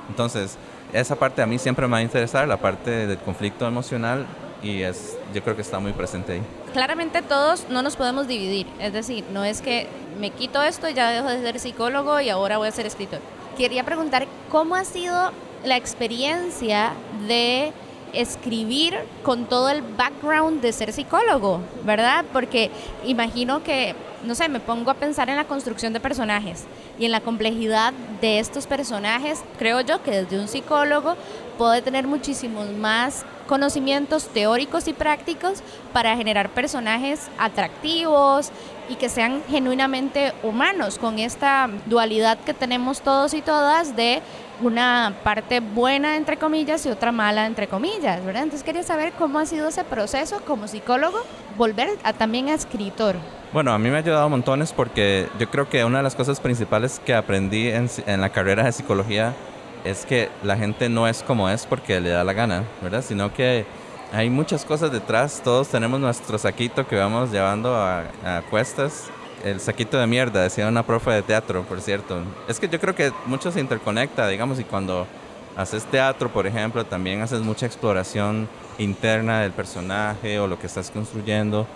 Entonces, 0.10 0.58
esa 0.92 1.16
parte 1.16 1.42
a 1.44 1.46
mí 1.46 1.60
siempre 1.60 1.86
me 1.88 1.92
va 1.92 1.98
a 2.00 2.02
interesar, 2.02 2.48
la 2.48 2.58
parte 2.58 3.06
del 3.06 3.20
conflicto 3.20 3.68
emocional, 3.68 4.26
y 4.64 4.82
es, 4.82 5.18
yo 5.34 5.44
creo 5.44 5.56
que 5.56 5.62
está 5.62 5.80
muy 5.80 5.94
presente 5.94 6.34
ahí. 6.34 6.42
Claramente 6.74 7.22
todos 7.24 7.66
no 7.70 7.82
nos 7.82 7.96
podemos 7.96 8.28
dividir, 8.28 8.68
es 8.80 8.94
decir, 8.94 9.26
no 9.34 9.44
es 9.44 9.62
que 9.62 9.88
me 10.20 10.30
quito 10.30 10.62
esto 10.62 10.88
y 10.88 10.94
ya 10.94 11.10
dejo 11.10 11.28
de 11.28 11.42
ser 11.42 11.60
psicólogo 11.60 12.20
y 12.22 12.30
ahora 12.30 12.58
voy 12.58 12.68
a 12.68 12.72
ser 12.72 12.86
escritor. 12.86 13.20
Quería 13.58 13.84
preguntar 13.84 14.28
cómo 14.52 14.76
ha 14.76 14.86
sido 14.86 15.32
la 15.64 15.78
experiencia 15.78 16.94
de 17.28 17.74
escribir 18.14 18.98
con 19.24 19.46
todo 19.46 19.70
el 19.70 19.82
background 19.82 20.62
de 20.62 20.72
ser 20.72 20.94
psicólogo, 20.94 21.62
¿verdad? 21.84 22.24
Porque 22.32 22.70
imagino 23.06 23.64
que, 23.64 23.96
no 24.24 24.36
sé, 24.36 24.48
me 24.48 24.60
pongo 24.60 24.92
a 24.92 24.96
pensar 24.96 25.30
en 25.30 25.36
la 25.38 25.46
construcción 25.46 25.94
de 25.94 26.00
personajes 26.00 26.66
y 27.00 27.06
en 27.06 27.12
la 27.12 27.22
complejidad 27.22 27.94
de 28.22 28.40
estos 28.40 28.68
personajes. 28.68 29.44
Creo 29.58 29.82
yo 29.82 30.04
que 30.04 30.12
desde 30.12 30.40
un 30.40 30.48
psicólogo 30.48 31.16
puede 31.58 31.82
tener 31.82 32.08
muchísimos 32.08 32.70
más 32.72 33.26
conocimientos 33.50 34.28
teóricos 34.28 34.88
y 34.88 34.94
prácticos 34.94 35.64
para 35.92 36.16
generar 36.16 36.50
personajes 36.50 37.30
atractivos 37.40 38.52
y 38.90 38.96
que 38.96 39.10
sean 39.10 39.42
genuinamente 39.50 40.34
humanos, 40.44 41.00
con 41.00 41.18
esta 41.18 41.68
dualidad 41.88 42.38
que 42.38 42.54
tenemos 42.54 43.02
todos 43.02 43.34
y 43.34 43.42
todas 43.42 43.96
de 43.96 44.22
una 44.62 45.16
parte 45.24 45.62
buena, 45.62 46.16
entre 46.16 46.38
comillas, 46.38 46.86
y 46.86 46.90
otra 46.90 47.12
mala, 47.12 47.48
entre 47.48 47.68
comillas, 47.68 48.24
¿verdad? 48.24 48.44
Entonces 48.44 48.64
quería 48.64 48.84
saber 48.84 49.14
cómo 49.14 49.40
ha 49.40 49.48
sido 49.48 49.70
ese 49.70 49.84
proceso 49.84 50.42
como 50.46 50.68
psicólogo, 50.68 51.18
volver 51.58 51.90
a, 52.04 52.14
también 52.14 52.50
a 52.50 52.54
escritor. 52.54 53.16
Bueno, 53.52 53.74
a 53.74 53.80
mí 53.80 53.90
me 53.90 53.96
ha 53.96 54.00
ayudado 54.00 54.30
montones 54.30 54.74
porque 54.74 55.28
yo 55.40 55.50
creo 55.50 55.68
que 55.68 55.84
una 55.86 55.98
de 55.98 56.04
las 56.04 56.14
cosas 56.14 56.40
principales 56.40 57.02
que 57.04 57.16
aprendí 57.16 57.70
en, 57.70 57.90
en 58.06 58.22
la 58.22 58.30
carrera 58.30 58.64
de 58.64 58.72
psicología 58.74 59.34
es 59.84 60.06
que 60.06 60.30
la 60.44 60.58
gente 60.58 60.90
no 60.90 61.08
es 61.08 61.24
como 61.24 61.50
es 61.50 61.66
porque 61.66 62.00
le 62.00 62.10
da 62.10 62.24
la 62.24 62.34
gana, 62.34 62.64
¿verdad? 62.82 63.04
Sino 63.08 63.34
que 63.34 63.66
hay 64.12 64.30
muchas 64.30 64.66
cosas 64.66 64.92
detrás. 64.92 65.42
Todos 65.44 65.68
tenemos 65.70 66.00
nuestro 66.00 66.38
saquito 66.38 66.88
que 66.88 66.96
vamos 66.96 67.32
llevando 67.32 67.76
a, 67.76 68.04
a 68.24 68.42
cuestas. 68.50 69.06
El 69.44 69.60
saquito 69.60 69.98
de 69.98 70.08
mierda, 70.08 70.44
decía 70.44 70.68
una 70.68 70.84
profe 70.84 71.12
de 71.12 71.22
teatro, 71.22 71.64
por 71.64 71.80
cierto. 71.82 72.22
Es 72.48 72.60
que 72.60 72.68
yo 72.68 72.80
creo 72.80 72.94
que 72.94 73.12
mucho 73.26 73.52
se 73.52 73.60
interconecta, 73.60 74.28
digamos, 74.28 74.60
y 74.60 74.64
cuando 74.64 75.08
haces 75.56 75.86
teatro, 75.86 76.30
por 76.30 76.46
ejemplo, 76.46 76.86
también 76.86 77.22
haces 77.22 77.42
mucha 77.42 77.66
exploración 77.66 78.50
interna 78.78 79.42
del 79.42 79.52
personaje 79.52 80.40
o 80.40 80.48
lo 80.48 80.60
que 80.60 80.68
estás 80.68 80.92
construyendo. 80.92 81.68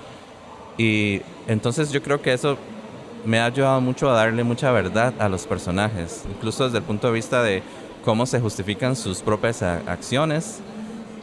Y 0.78 1.22
entonces 1.48 1.92
yo 1.92 2.02
creo 2.02 2.22
que 2.22 2.34
eso 2.34 2.58
me 3.26 3.40
ha 3.40 3.46
ayudado 3.46 3.80
mucho 3.82 4.10
a 4.10 4.14
darle 4.14 4.44
mucha 4.44 4.72
verdad 4.72 5.14
a 5.20 5.30
los 5.30 5.46
personajes, 5.46 6.24
incluso 6.30 6.66
desde 6.66 6.80
el 6.80 6.84
punto 6.84 7.08
de 7.08 7.14
vista 7.14 7.42
de 7.44 7.64
cómo 8.04 8.26
se 8.26 8.40
justifican 8.40 8.96
sus 8.96 9.22
propias 9.22 9.62
acciones. 9.62 10.60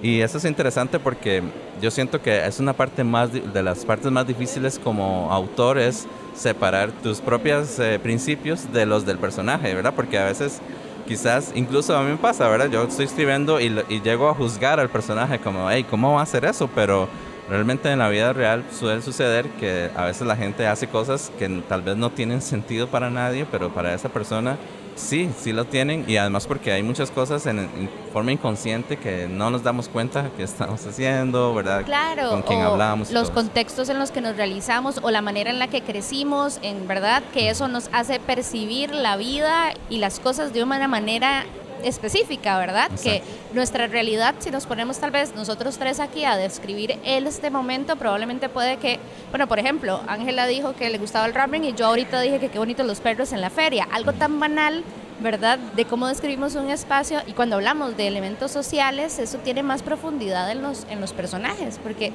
Y 0.03 0.21
eso 0.21 0.39
es 0.39 0.45
interesante 0.47 0.99
porque 0.99 1.43
yo 1.81 1.91
siento 1.91 2.23
que 2.23 2.47
es 2.47 2.59
una 2.59 2.73
parte 2.73 3.05
más 3.05 3.31
de 3.33 3.63
las 3.63 3.85
partes 3.85 4.11
más 4.11 4.27
difíciles 4.27 4.79
como 4.79 5.31
autor 5.31 5.79
es 5.79 6.07
separar 6.35 6.91
tus 7.03 7.21
propios 7.21 7.79
eh, 7.79 7.99
principios 8.03 8.73
de 8.73 8.87
los 8.87 9.05
del 9.05 9.19
personaje, 9.19 9.75
¿verdad? 9.75 9.93
Porque 9.95 10.19
a 10.19 10.25
veces 10.25 10.61
quizás, 11.07 11.53
incluso 11.55 11.95
a 11.97 12.03
mí 12.03 12.13
me 12.13 12.17
pasa, 12.17 12.49
¿verdad? 12.49 12.71
Yo 12.71 12.85
estoy 12.85 13.05
escribiendo 13.05 13.61
y, 13.61 13.67
y 13.91 14.01
llego 14.01 14.31
a 14.31 14.35
juzgar 14.35 14.81
al 14.81 14.89
personaje 14.89 15.39
como, 15.39 15.71
hey, 15.71 15.85
¿cómo 15.89 16.15
va 16.15 16.21
a 16.21 16.23
hacer 16.23 16.47
eso? 16.47 16.71
Pero 16.75 17.07
realmente 17.51 17.91
en 17.91 17.99
la 17.99 18.09
vida 18.09 18.33
real 18.33 18.65
suele 18.73 19.03
suceder 19.03 19.47
que 19.59 19.91
a 19.95 20.05
veces 20.05 20.27
la 20.27 20.37
gente 20.37 20.67
hace 20.67 20.87
cosas 20.87 21.31
que 21.39 21.49
tal 21.69 21.83
vez 21.83 21.97
no 21.97 22.09
tienen 22.11 22.41
sentido 22.41 22.87
para 22.87 23.11
nadie, 23.11 23.45
pero 23.51 23.69
para 23.69 23.93
esa 23.93 24.09
persona 24.09 24.57
Sí, 25.01 25.31
sí 25.39 25.53
lo 25.53 25.65
tienen 25.65 26.05
y 26.07 26.17
además 26.17 26.47
porque 26.47 26.73
hay 26.73 26.83
muchas 26.83 27.11
cosas 27.11 27.47
en, 27.47 27.69
forma 28.13 28.33
inconsciente 28.33 28.97
que 28.97 29.29
no 29.29 29.51
nos 29.51 29.63
damos 29.63 29.89
cuenta 29.89 30.31
que 30.37 30.43
estamos 30.43 30.85
haciendo, 30.87 31.55
¿verdad? 31.55 31.85
Claro, 31.85 32.31
con 32.31 32.43
quién 32.43 32.61
hablamos. 32.61 33.11
Los 33.11 33.31
contextos 33.31 33.89
en 33.89 33.99
los 33.99 34.11
que 34.11 34.21
nos 34.21 34.37
realizamos 34.37 35.01
o 35.03 35.11
la 35.11 35.23
manera 35.23 35.51
en 35.51 35.59
la 35.59 35.69
que 35.69 35.83
crecimos, 35.83 36.59
en 36.63 36.87
verdad 36.87 37.23
que 37.33 37.51
eso 37.51 37.69
nos 37.69 37.89
hace 37.93 38.21
percibir 38.21 38.93
la 38.93 39.17
vida 39.17 39.73
y 39.89 39.99
las 39.99 40.21
cosas 40.21 40.53
de 40.53 40.63
una 40.63 40.89
manera 40.89 41.47
específica, 41.85 42.59
¿verdad? 42.59 42.91
Exacto. 42.93 43.03
Que 43.05 43.23
nuestra 43.55 43.87
realidad, 43.87 44.35
si 44.39 44.51
nos 44.51 44.67
ponemos 44.67 44.99
tal 44.99 45.11
vez 45.11 45.35
nosotros 45.35 45.79
tres 45.79 46.01
aquí 46.01 46.25
a 46.25 46.37
describir 46.37 46.99
este 47.05 47.51
momento, 47.51 47.97
probablemente 47.97 48.49
puede 48.49 48.77
que, 48.77 48.99
bueno, 49.31 49.47
por 49.47 49.59
ejemplo, 49.59 50.01
Ángela 50.07 50.47
dijo 50.47 50.75
que 50.75 50.89
le 50.91 50.99
gustaba 50.99 51.27
el 51.27 51.35
ramen 51.35 51.65
y 51.65 51.75
yo 51.75 51.87
ahorita 51.87 52.21
dije 52.21 52.39
que 52.39 52.49
qué 52.49 52.59
bonitos 52.59 52.87
los 52.87 53.01
perros 53.01 53.33
en 53.33 53.41
la 53.41 53.51
feria. 53.51 53.87
Algo 53.93 54.13
tan 54.13 54.41
banal, 54.41 54.85
¿verdad? 55.21 55.59
De 55.59 55.85
cómo 55.85 56.07
describimos 56.07 56.55
un 56.55 56.71
espacio 56.71 57.21
y 57.27 57.33
cuando 57.33 57.57
hablamos 57.57 57.97
de 57.97 58.07
elementos 58.07 58.51
sociales, 58.51 59.19
eso 59.19 59.39
tiene 59.39 59.63
más 59.63 59.83
profundidad 59.83 60.51
en 60.51 60.63
los, 60.63 60.87
en 60.91 61.01
los 61.01 61.13
personajes, 61.13 61.79
porque 61.83 62.13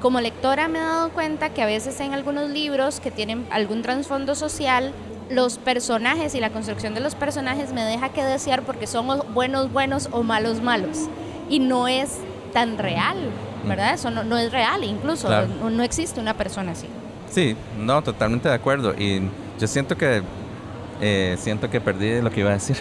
como 0.00 0.20
lectora 0.20 0.68
me 0.68 0.78
he 0.78 0.82
dado 0.82 1.10
cuenta 1.10 1.50
que 1.50 1.62
a 1.62 1.66
veces 1.66 1.98
en 2.00 2.12
algunos 2.12 2.50
libros 2.50 3.00
que 3.00 3.10
tienen 3.10 3.46
algún 3.50 3.82
trasfondo 3.82 4.34
social, 4.34 4.92
los 5.30 5.58
personajes 5.58 6.34
y 6.34 6.40
la 6.40 6.50
construcción 6.50 6.94
de 6.94 7.00
los 7.00 7.14
personajes 7.14 7.72
me 7.72 7.84
deja 7.84 8.10
que 8.10 8.22
desear 8.22 8.62
porque 8.62 8.86
son 8.86 9.06
buenos 9.34 9.72
buenos 9.72 10.08
o 10.12 10.22
malos 10.22 10.62
malos. 10.62 11.08
Y 11.48 11.58
no 11.60 11.88
es 11.88 12.18
tan 12.52 12.78
real, 12.78 13.16
¿verdad? 13.64 13.94
Eso 13.94 14.10
no, 14.10 14.24
no 14.24 14.36
es 14.38 14.52
real, 14.52 14.84
incluso 14.84 15.26
Claro. 15.28 15.48
no, 15.60 15.70
no 15.70 15.82
existe 15.82 16.20
una 16.20 16.34
persona 16.34 16.72
así. 16.72 16.86
Sí, 17.30 17.56
no, 17.78 18.02
totalmente 18.02 18.48
de 18.48 18.54
acuerdo. 18.54 18.94
Y 18.96 19.20
yo 19.58 19.66
siento 19.66 19.96
que 19.96 20.22
eh, 21.00 21.36
siento 21.38 21.68
que 21.68 21.80
perdí 21.80 22.20
lo 22.22 22.30
que 22.30 22.40
iba 22.40 22.50
a 22.50 22.54
decir. 22.54 22.76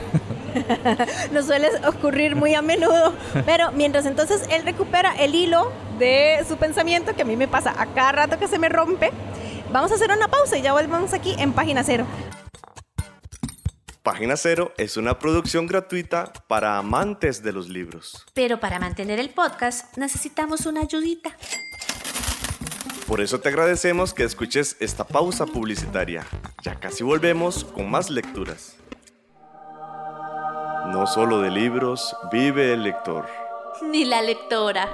Nos 1.34 1.46
suele 1.46 1.68
ocurrir 1.88 2.36
muy 2.36 2.54
a 2.54 2.62
menudo. 2.62 3.14
Pero 3.46 3.72
mientras 3.74 4.06
entonces 4.06 4.48
él 4.50 4.64
recupera 4.64 5.14
el 5.20 5.36
hilo 5.36 5.72
de 6.00 6.44
su 6.48 6.56
pensamiento, 6.58 7.14
que 7.16 7.24
a 7.24 7.26
mí 7.26 7.36
me 7.36 7.48
pasa 7.48 7.74
a 7.78 7.88
cada 7.88 8.12
rato 8.14 8.40
que 8.40 8.48
se 8.48 8.58
me 8.60 8.70
rompe, 8.70 9.12
vamos 9.76 9.92
a 9.92 9.96
hacer 9.96 10.10
una 10.10 10.30
pausa 10.30 10.58
y 10.58 10.62
ya 10.62 10.72
volvemos 10.72 11.12
aquí 11.12 11.36
en 11.38 11.52
página 11.52 11.84
cero. 11.84 12.06
Página 14.04 14.38
Cero 14.38 14.72
es 14.78 14.96
una 14.96 15.20
producción 15.20 15.68
gratuita 15.68 16.32
para 16.48 16.78
amantes 16.78 17.44
de 17.44 17.52
los 17.52 17.68
libros. 17.68 18.26
Pero 18.34 18.60
para 18.60 18.80
mantener 18.80 19.20
el 19.20 19.32
podcast 19.32 19.98
necesitamos 19.98 20.66
una 20.66 20.82
ayudita. 20.82 21.36
Por 23.06 23.20
eso 23.20 23.42
te 23.42 23.50
agradecemos 23.50 24.14
que 24.14 24.24
escuches 24.24 24.78
esta 24.80 25.04
pausa 25.04 25.46
publicitaria. 25.46 26.26
Ya 26.64 26.80
casi 26.80 27.04
volvemos 27.04 27.66
con 27.66 27.90
más 27.90 28.10
lecturas. 28.10 28.78
No 30.88 31.06
solo 31.06 31.42
de 31.42 31.52
libros 31.52 32.16
vive 32.32 32.72
el 32.72 32.84
lector. 32.84 33.28
Ni 33.82 34.06
la 34.06 34.22
lectora. 34.22 34.94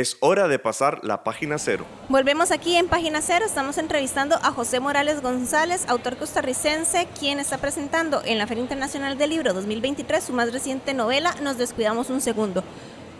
Es 0.00 0.16
hora 0.20 0.48
de 0.48 0.58
pasar 0.58 1.00
la 1.02 1.24
página 1.24 1.58
cero. 1.58 1.84
Volvemos 2.08 2.52
aquí 2.52 2.74
en 2.76 2.88
página 2.88 3.20
cero. 3.20 3.44
Estamos 3.44 3.76
entrevistando 3.76 4.36
a 4.36 4.50
José 4.50 4.80
Morales 4.80 5.20
González, 5.20 5.84
autor 5.88 6.16
costarricense, 6.16 7.06
quien 7.18 7.38
está 7.38 7.58
presentando 7.58 8.22
en 8.24 8.38
la 8.38 8.46
Feria 8.46 8.62
Internacional 8.62 9.18
del 9.18 9.28
Libro 9.28 9.52
2023 9.52 10.24
su 10.24 10.32
más 10.32 10.54
reciente 10.54 10.94
novela, 10.94 11.34
Nos 11.42 11.58
descuidamos 11.58 12.08
un 12.08 12.22
segundo. 12.22 12.64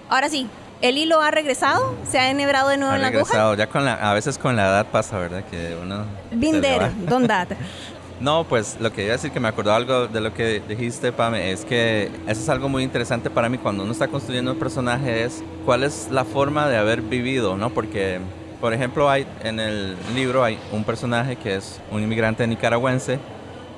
Ahora 0.09 0.31
sí, 0.31 0.49
el 0.81 0.97
hilo 0.97 1.21
ha 1.21 1.31
regresado, 1.31 1.95
se 2.11 2.19
ha 2.19 2.31
enhebrado 2.31 2.71
de 2.71 2.79
nuevo 2.79 2.95
Ha 2.95 2.97
en 2.97 3.03
la 3.03 3.09
aguja. 3.09 3.25
regresado. 3.25 3.55
Ya 3.57 3.67
con 3.67 3.85
la, 3.85 4.11
a 4.11 4.15
veces 4.15 4.39
con 4.39 4.57
la 4.57 4.63
edad 4.69 4.87
pasa, 4.87 5.19
¿verdad? 5.19 5.45
Que 5.51 5.77
uno. 5.83 6.07
Binder, 6.31 6.91
don 7.05 7.27
that. 7.27 7.49
No, 8.21 8.45
pues 8.45 8.77
lo 8.81 8.93
que 8.93 9.05
iba 9.05 9.15
a 9.15 9.17
decir 9.17 9.31
que 9.31 9.41
me 9.41 9.49
acordó 9.49 9.73
algo 9.73 10.07
de 10.07 10.21
lo 10.21 10.35
que 10.35 10.61
dijiste, 10.69 11.11
Pame, 11.11 11.53
es 11.53 11.65
que 11.65 12.11
eso 12.27 12.41
es 12.43 12.49
algo 12.51 12.69
muy 12.69 12.83
interesante 12.83 13.31
para 13.31 13.49
mí 13.49 13.57
cuando 13.57 13.83
uno 13.83 13.93
está 13.93 14.09
construyendo 14.09 14.53
un 14.53 14.59
personaje, 14.59 15.25
es 15.25 15.43
cuál 15.65 15.85
es 15.85 16.09
la 16.11 16.27
forma 16.27 16.69
de 16.69 16.77
haber 16.77 17.01
vivido, 17.01 17.57
¿no? 17.57 17.71
Porque, 17.71 18.21
por 18.61 18.75
ejemplo, 18.75 19.09
hay 19.09 19.27
en 19.43 19.59
el 19.59 19.97
libro 20.15 20.45
hay 20.45 20.59
un 20.71 20.85
personaje 20.85 21.37
que 21.37 21.57
es 21.57 21.81
un 21.91 22.03
inmigrante 22.03 22.47
nicaragüense, 22.47 23.19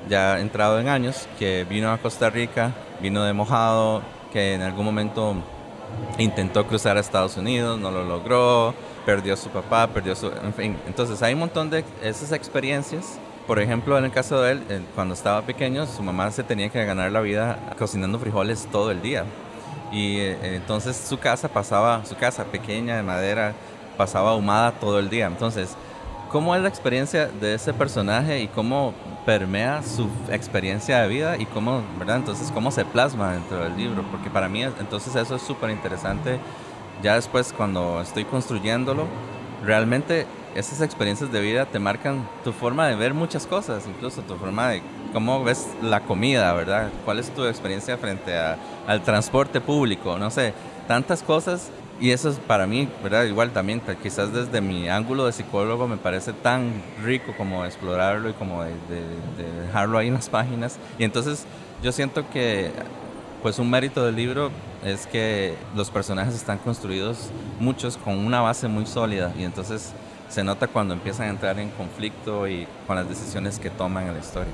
ya 0.09 0.37
entrado 0.41 0.77
en 0.77 0.89
años, 0.89 1.25
que 1.39 1.65
vino 1.69 1.89
a 1.89 1.97
Costa 1.97 2.29
Rica, 2.29 2.73
vino 3.01 3.23
de 3.23 3.31
mojado, 3.31 4.01
que 4.33 4.55
en 4.55 4.61
algún 4.61 4.83
momento 4.83 5.35
intentó 6.17 6.67
cruzar 6.67 6.97
a 6.97 6.99
Estados 6.99 7.37
Unidos, 7.37 7.79
no 7.79 7.91
lo 7.91 8.03
logró, 8.03 8.73
perdió 9.05 9.35
a 9.35 9.37
su 9.37 9.49
papá, 9.49 9.87
perdió 9.87 10.17
su... 10.17 10.27
En 10.27 10.53
fin, 10.53 10.77
entonces 10.85 11.21
hay 11.21 11.33
un 11.33 11.39
montón 11.39 11.69
de 11.69 11.85
esas 12.01 12.33
experiencias. 12.33 13.19
Por 13.47 13.59
ejemplo, 13.59 13.97
en 13.97 14.05
el 14.05 14.11
caso 14.11 14.41
de 14.41 14.53
él, 14.53 14.63
eh, 14.69 14.81
cuando 14.95 15.13
estaba 15.13 15.41
pequeño, 15.41 15.85
su 15.85 16.01
mamá 16.01 16.31
se 16.31 16.43
tenía 16.43 16.69
que 16.69 16.83
ganar 16.85 17.11
la 17.11 17.19
vida 17.19 17.59
cocinando 17.77 18.17
frijoles 18.17 18.67
todo 18.71 18.89
el 18.89 19.01
día. 19.01 19.25
Y 19.91 20.17
eh, 20.17 20.55
entonces 20.55 20.95
su 20.95 21.19
casa 21.19 21.49
pasaba, 21.49 22.05
su 22.05 22.15
casa 22.15 22.45
pequeña 22.45 22.95
de 22.95 23.03
madera, 23.03 23.53
pasaba 23.97 24.31
ahumada 24.31 24.71
todo 24.71 24.97
el 24.97 25.09
día. 25.09 25.27
Entonces, 25.27 25.75
¿cómo 26.31 26.55
es 26.55 26.61
la 26.61 26.69
experiencia 26.69 27.27
de 27.27 27.55
ese 27.55 27.73
personaje 27.73 28.41
y 28.41 28.47
cómo 28.47 28.93
permea 29.25 29.83
su 29.83 30.07
experiencia 30.31 31.01
de 31.01 31.09
vida 31.09 31.37
y 31.37 31.45
cómo, 31.45 31.83
¿verdad? 31.99 32.17
Entonces, 32.17 32.49
cómo 32.49 32.71
se 32.71 32.85
plasma 32.85 33.33
dentro 33.33 33.61
del 33.61 33.75
libro? 33.75 34.03
Porque 34.09 34.29
para 34.29 34.47
mí, 34.47 34.63
entonces 34.63 35.15
eso 35.15 35.35
es 35.35 35.41
súper 35.41 35.69
interesante. 35.69 36.39
Ya 37.01 37.15
después, 37.15 37.51
cuando 37.51 37.99
estoy 38.01 38.23
construyéndolo, 38.23 39.05
realmente 39.65 40.27
esas 40.55 40.81
experiencias 40.81 41.31
de 41.31 41.41
vida 41.41 41.65
te 41.65 41.79
marcan 41.79 42.27
tu 42.43 42.51
forma 42.51 42.87
de 42.87 42.95
ver 42.95 43.13
muchas 43.13 43.45
cosas, 43.47 43.83
incluso 43.87 44.21
tu 44.21 44.35
forma 44.35 44.69
de 44.69 44.81
cómo 45.13 45.43
ves 45.43 45.67
la 45.81 46.01
comida, 46.01 46.53
¿verdad? 46.53 46.89
¿Cuál 47.05 47.19
es 47.19 47.29
tu 47.31 47.45
experiencia 47.45 47.97
frente 47.97 48.35
al 48.37 49.01
transporte 49.03 49.61
público? 49.61 50.17
No 50.17 50.29
sé, 50.29 50.53
tantas 50.87 51.23
cosas. 51.23 51.69
Y 51.99 52.09
eso 52.09 52.29
es 52.29 52.37
para 52.37 52.65
mí, 52.65 52.89
¿verdad? 53.03 53.23
Igual 53.25 53.51
también, 53.51 53.81
quizás 54.01 54.33
desde 54.33 54.59
mi 54.61 54.89
ángulo 54.89 55.25
de 55.27 55.31
psicólogo 55.31 55.87
me 55.87 55.95
parece 55.95 56.33
tan 56.33 56.81
rico 57.03 57.33
como 57.37 57.63
explorarlo 57.65 58.29
y 58.29 58.33
como 58.33 58.63
de, 58.63 58.71
de- 58.89 59.43
de 59.43 59.61
dejarlo 59.67 59.99
ahí 59.99 60.07
en 60.07 60.15
las 60.15 60.27
páginas. 60.27 60.77
Y 60.97 61.03
entonces 61.03 61.45
yo 61.83 61.91
siento 61.91 62.27
que 62.31 62.71
pues 63.43 63.59
un 63.59 63.69
mérito 63.69 64.03
del 64.05 64.15
libro 64.15 64.49
es 64.83 65.05
que 65.05 65.55
los 65.75 65.91
personajes 65.91 66.33
están 66.33 66.57
construidos 66.57 67.29
muchos 67.59 67.95
con 67.97 68.17
una 68.17 68.41
base 68.41 68.67
muy 68.67 68.85
sólida 68.85 69.31
y 69.37 69.43
entonces 69.43 69.93
se 70.33 70.43
nota 70.43 70.67
cuando 70.67 70.95
empiezan 70.95 71.27
a 71.27 71.29
entrar 71.29 71.59
en 71.59 71.69
conflicto 71.69 72.47
y 72.47 72.67
con 72.87 72.95
las 72.95 73.07
decisiones 73.07 73.59
que 73.59 73.69
toman 73.69 74.07
en 74.07 74.13
la 74.13 74.19
historia. 74.19 74.51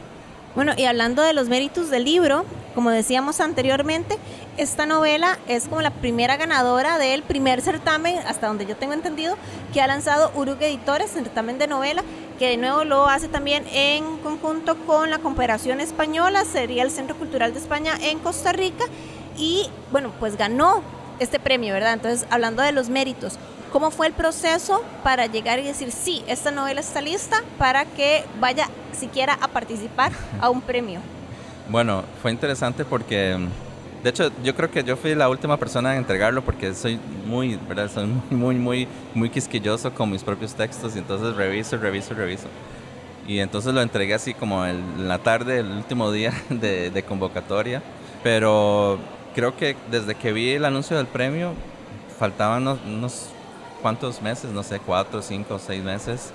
Bueno, 0.53 0.73
y 0.75 0.83
hablando 0.83 1.21
de 1.21 1.33
los 1.33 1.47
méritos 1.47 1.89
del 1.89 2.03
libro, 2.03 2.43
como 2.75 2.89
decíamos 2.89 3.39
anteriormente, 3.39 4.17
esta 4.57 4.85
novela 4.85 5.37
es 5.47 5.69
como 5.69 5.81
la 5.81 5.91
primera 5.91 6.35
ganadora 6.35 6.97
del 6.97 7.23
primer 7.23 7.61
certamen, 7.61 8.17
hasta 8.27 8.47
donde 8.47 8.65
yo 8.65 8.75
tengo 8.75 8.93
entendido, 8.93 9.37
que 9.71 9.79
ha 9.79 9.87
lanzado 9.87 10.31
Urug 10.35 10.61
Editores, 10.61 11.11
certamen 11.11 11.59
de 11.59 11.67
novela, 11.67 12.03
que 12.39 12.49
de 12.49 12.57
nuevo 12.57 12.83
lo 12.83 13.07
hace 13.07 13.29
también 13.29 13.63
en 13.71 14.17
conjunto 14.17 14.75
con 14.85 15.09
la 15.09 15.19
Cooperación 15.19 15.79
Española, 15.79 16.43
sería 16.43 16.83
el 16.83 16.91
Centro 16.91 17.15
Cultural 17.15 17.53
de 17.53 17.59
España 17.59 17.93
en 18.01 18.19
Costa 18.19 18.51
Rica, 18.51 18.83
y 19.37 19.69
bueno, 19.91 20.11
pues 20.19 20.35
ganó 20.35 20.81
este 21.19 21.39
premio, 21.39 21.73
¿verdad? 21.73 21.93
Entonces, 21.93 22.27
hablando 22.31 22.63
de 22.63 22.73
los 22.73 22.89
méritos, 22.89 23.37
¿cómo 23.71 23.91
fue 23.91 24.07
el 24.07 24.13
proceso 24.13 24.83
para 25.03 25.27
llegar 25.27 25.59
y 25.59 25.63
decir, 25.63 25.91
sí, 25.91 26.23
esta 26.27 26.51
novela 26.51 26.81
está 26.81 27.01
lista 27.01 27.43
para 27.57 27.85
que 27.85 28.23
vaya 28.39 28.67
siquiera 28.91 29.37
a 29.41 29.47
participar 29.47 30.11
a 30.41 30.49
un 30.49 30.61
premio? 30.61 30.99
Bueno, 31.69 32.03
fue 32.21 32.31
interesante 32.31 32.83
porque, 32.83 33.37
mm, 33.37 34.03
de 34.03 34.09
hecho, 34.09 34.31
yo 34.43 34.55
creo 34.55 34.71
que 34.71 34.83
yo 34.83 34.97
fui 34.97 35.13
la 35.13 35.29
última 35.29 35.57
persona 35.57 35.93
en 35.93 35.99
entregarlo 35.99 36.41
porque 36.43 36.73
soy 36.73 36.99
muy, 37.25 37.57
¿verdad? 37.67 37.89
Soy 37.93 38.05
muy, 38.29 38.55
muy, 38.55 38.87
muy, 39.13 39.29
quisquilloso 39.29 39.93
con 39.93 40.09
mis 40.09 40.23
propios 40.23 40.53
textos 40.55 40.95
y 40.95 40.99
entonces 40.99 41.35
reviso, 41.35 41.77
reviso, 41.77 42.13
reviso. 42.13 42.47
Y 43.27 43.39
entonces 43.39 43.73
lo 43.73 43.81
entregué 43.81 44.15
así 44.15 44.33
como 44.33 44.65
en 44.65 45.07
la 45.07 45.19
tarde, 45.19 45.59
el 45.59 45.69
último 45.71 46.11
día 46.11 46.33
de, 46.49 46.89
de 46.89 47.03
convocatoria. 47.03 47.83
Pero 48.23 48.99
creo 49.35 49.55
que 49.55 49.77
desde 49.91 50.15
que 50.15 50.33
vi 50.33 50.51
el 50.51 50.65
anuncio 50.65 50.97
del 50.97 51.05
premio, 51.05 51.53
faltaban 52.17 52.63
unos, 52.63 52.79
unos 52.85 53.29
cuantos 53.81 54.21
meses, 54.21 54.51
no 54.51 54.63
sé, 54.63 54.79
cuatro, 54.79 55.21
cinco, 55.21 55.59
seis 55.59 55.83
meses. 55.83 56.31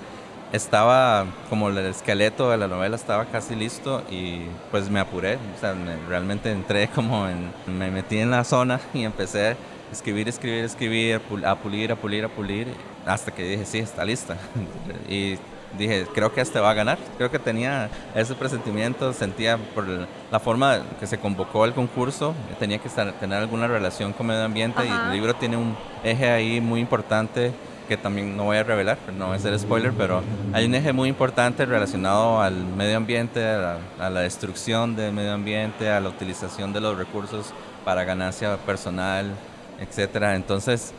Estaba 0.51 1.25
como 1.49 1.69
el 1.69 1.77
esqueleto 1.79 2.49
de 2.49 2.57
la 2.57 2.67
novela 2.67 2.95
estaba 2.95 3.25
casi 3.25 3.55
listo 3.55 4.03
y 4.09 4.43
pues 4.71 4.89
me 4.89 4.99
apuré, 4.99 5.35
o 5.55 5.59
sea, 5.59 5.73
me- 5.73 5.97
realmente 6.07 6.51
entré 6.51 6.87
como 6.87 7.27
en, 7.27 7.51
me 7.65 7.89
metí 7.91 8.19
en 8.19 8.31
la 8.31 8.43
zona 8.43 8.79
y 8.93 9.03
empecé 9.03 9.49
a 9.49 9.57
escribir, 9.91 10.29
escribir, 10.29 10.63
escribir, 10.63 11.21
a 11.45 11.55
pulir, 11.55 11.91
a 11.91 11.95
pulir, 11.95 12.25
a 12.25 12.29
pulir, 12.29 12.67
hasta 13.05 13.31
que 13.33 13.43
dije, 13.43 13.65
sí, 13.65 13.79
está 13.79 14.05
lista. 14.05 14.37
y 15.09 15.37
dije, 15.77 16.07
creo 16.13 16.33
que 16.33 16.41
este 16.41 16.59
va 16.59 16.71
a 16.71 16.73
ganar. 16.73 16.97
Creo 17.17 17.31
que 17.31 17.39
tenía 17.39 17.89
ese 18.13 18.35
presentimiento, 18.35 19.13
sentía 19.13 19.57
por 19.57 19.85
la 19.87 20.39
forma 20.39 20.81
que 20.99 21.07
se 21.07 21.17
convocó 21.17 21.65
el 21.65 21.73
concurso, 21.73 22.33
tenía 22.59 22.77
que 22.77 22.87
estar, 22.87 23.11
tener 23.13 23.39
alguna 23.39 23.67
relación 23.67 24.13
con 24.13 24.27
medio 24.27 24.43
ambiente 24.43 24.85
y 24.85 24.89
el 24.89 25.11
libro 25.11 25.35
tiene 25.35 25.57
un 25.57 25.75
eje 26.03 26.29
ahí 26.29 26.61
muy 26.61 26.79
importante 26.79 27.53
que 27.87 27.97
también 27.97 28.35
no 28.35 28.45
voy 28.45 28.57
a 28.57 28.63
revelar, 28.63 28.97
no 29.17 29.27
voy 29.27 29.35
a 29.35 29.37
hacer 29.37 29.57
spoiler, 29.59 29.93
pero 29.93 30.23
hay 30.53 30.65
un 30.65 30.75
eje 30.75 30.91
muy 30.91 31.09
importante 31.09 31.65
relacionado 31.65 32.41
al 32.41 32.55
medio 32.55 32.97
ambiente, 32.97 33.45
a 33.47 33.79
la, 33.99 34.21
destrucción 34.21 34.95
del 34.95 35.13
medio 35.13 35.33
ambiente, 35.33 35.89
a 35.89 35.99
la 35.99 36.09
utilización 36.09 36.73
de 36.73 36.81
los 36.81 36.97
recursos 36.97 37.53
para 37.83 38.03
ganancia 38.03 38.57
personal, 38.57 39.35
etcétera. 39.79 40.35
Entonces, 40.35 40.93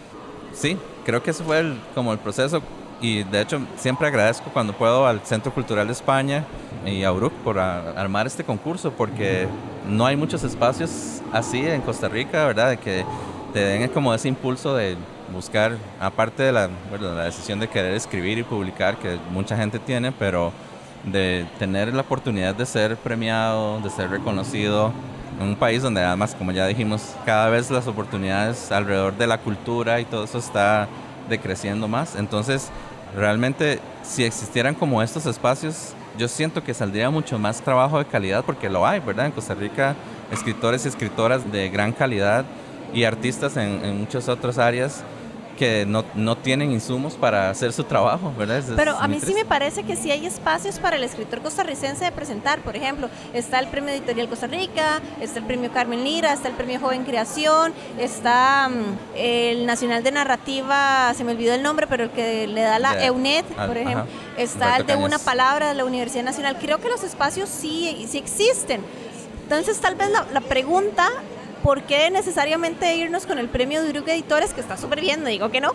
sí, 0.52 0.78
creo 1.04 1.22
que 1.22 1.30
ese 1.30 1.42
fue 1.42 1.58
el, 1.58 1.80
como 1.94 2.12
el 2.12 2.18
proceso 2.18 2.62
y 3.00 3.24
de 3.24 3.42
hecho 3.42 3.60
siempre 3.76 4.08
agradezco 4.08 4.50
cuando 4.52 4.72
puedo 4.72 5.06
al 5.06 5.20
Centro 5.20 5.52
Cultural 5.52 5.86
de 5.86 5.92
España 5.92 6.44
y 6.84 7.02
a 7.04 7.12
URUC 7.12 7.32
por 7.44 7.58
armar 7.58 8.26
este 8.26 8.44
concurso 8.44 8.92
porque 8.92 9.48
no 9.88 10.06
hay 10.06 10.16
muchos 10.16 10.42
espacios 10.44 11.20
así 11.32 11.66
en 11.66 11.80
Costa 11.82 12.08
Rica, 12.08 12.46
¿verdad? 12.46 12.70
De 12.70 12.76
que 12.76 13.04
te 13.52 13.60
den 13.60 13.88
como 13.88 14.14
ese 14.14 14.28
impulso 14.28 14.74
de 14.74 14.96
buscar, 15.32 15.76
aparte 16.00 16.42
de 16.44 16.52
la, 16.52 16.68
la 17.00 17.24
decisión 17.24 17.58
de 17.58 17.68
querer 17.68 17.94
escribir 17.94 18.38
y 18.38 18.42
publicar 18.42 18.96
que 18.96 19.18
mucha 19.32 19.56
gente 19.56 19.78
tiene, 19.78 20.12
pero 20.12 20.52
de 21.04 21.46
tener 21.58 21.92
la 21.92 22.02
oportunidad 22.02 22.54
de 22.54 22.66
ser 22.66 22.96
premiado, 22.96 23.80
de 23.80 23.90
ser 23.90 24.10
reconocido 24.10 24.92
en 25.40 25.48
un 25.48 25.56
país 25.56 25.82
donde 25.82 26.02
además, 26.02 26.34
como 26.34 26.52
ya 26.52 26.66
dijimos, 26.66 27.14
cada 27.24 27.48
vez 27.48 27.70
las 27.70 27.86
oportunidades 27.86 28.72
alrededor 28.72 29.16
de 29.16 29.26
la 29.26 29.38
cultura 29.38 30.00
y 30.00 30.04
todo 30.04 30.24
eso 30.24 30.38
está 30.38 30.88
decreciendo 31.28 31.88
más. 31.88 32.16
Entonces, 32.16 32.70
realmente, 33.14 33.80
si 34.02 34.24
existieran 34.24 34.74
como 34.74 35.02
estos 35.02 35.26
espacios, 35.26 35.94
yo 36.18 36.28
siento 36.28 36.64
que 36.64 36.74
saldría 36.74 37.10
mucho 37.10 37.38
más 37.38 37.60
trabajo 37.60 37.98
de 37.98 38.06
calidad, 38.06 38.44
porque 38.44 38.70
lo 38.70 38.86
hay, 38.86 39.00
¿verdad? 39.00 39.26
En 39.26 39.32
Costa 39.32 39.54
Rica, 39.54 39.94
escritores 40.32 40.84
y 40.84 40.88
escritoras 40.88 41.50
de 41.52 41.68
gran 41.68 41.92
calidad 41.92 42.44
y 42.94 43.04
artistas 43.04 43.56
en, 43.56 43.84
en 43.84 44.00
muchas 44.00 44.28
otras 44.28 44.58
áreas 44.58 45.04
que 45.56 45.84
no, 45.86 46.04
no, 46.14 46.36
tienen 46.36 46.70
insumos 46.70 47.14
para 47.14 47.50
hacer 47.50 47.72
su 47.72 47.84
trabajo, 47.84 48.32
¿verdad? 48.36 48.62
Pero 48.76 48.96
a 48.96 49.08
mí 49.08 49.18
sí 49.20 49.34
me 49.34 49.44
parece 49.44 49.82
que 49.82 49.96
sí 49.96 50.10
hay 50.10 50.26
espacios 50.26 50.78
para 50.78 50.96
el 50.96 51.04
escritor 51.04 51.42
costarricense 51.42 52.04
de 52.04 52.12
presentar. 52.12 52.60
Por 52.60 52.76
ejemplo, 52.76 53.08
está 53.32 53.58
el 53.58 53.68
Premio 53.68 53.92
Editorial 53.92 54.28
Costa 54.28 54.46
Rica, 54.46 55.00
está 55.20 55.38
el 55.40 55.46
Premio 55.46 55.72
Carmen 55.72 56.04
Lira, 56.04 56.32
está 56.32 56.48
el 56.48 56.54
Premio 56.54 56.78
Joven 56.78 57.04
Creación, 57.04 57.72
está 57.98 58.68
mm, 58.68 59.16
el 59.16 59.66
Nacional 59.66 60.02
de 60.02 60.12
Narrativa, 60.12 61.12
se 61.14 61.24
me 61.24 61.32
olvidó 61.32 61.54
el 61.54 61.62
nombre, 61.62 61.86
pero 61.86 62.04
el 62.04 62.10
que 62.10 62.46
le 62.46 62.60
da 62.60 62.78
la 62.78 63.04
EUNET, 63.04 63.46
ah, 63.56 63.66
por 63.66 63.76
ejemplo. 63.76 64.06
Está 64.36 64.76
el 64.76 64.86
de 64.86 64.96
Una 64.96 65.18
Palabra 65.18 65.68
de 65.68 65.74
la 65.74 65.84
Universidad 65.84 66.24
Nacional. 66.24 66.58
Creo 66.60 66.78
que 66.78 66.88
los 66.88 67.02
espacios 67.02 67.48
sí, 67.48 68.06
sí 68.08 68.18
existen. 68.18 68.82
Entonces, 69.44 69.78
tal 69.80 69.94
vez 69.94 70.10
la, 70.10 70.26
la 70.32 70.40
pregunta 70.40 71.08
¿por 71.66 71.82
qué 71.82 72.12
necesariamente 72.12 72.94
irnos 72.94 73.26
con 73.26 73.40
el 73.40 73.48
premio 73.48 73.82
de 73.82 73.90
Uruk 73.90 74.06
Editores, 74.06 74.54
que 74.54 74.60
está 74.60 74.76
súper 74.76 75.00
bien, 75.00 75.24
no 75.24 75.28
digo 75.28 75.50
que 75.50 75.60
no, 75.60 75.72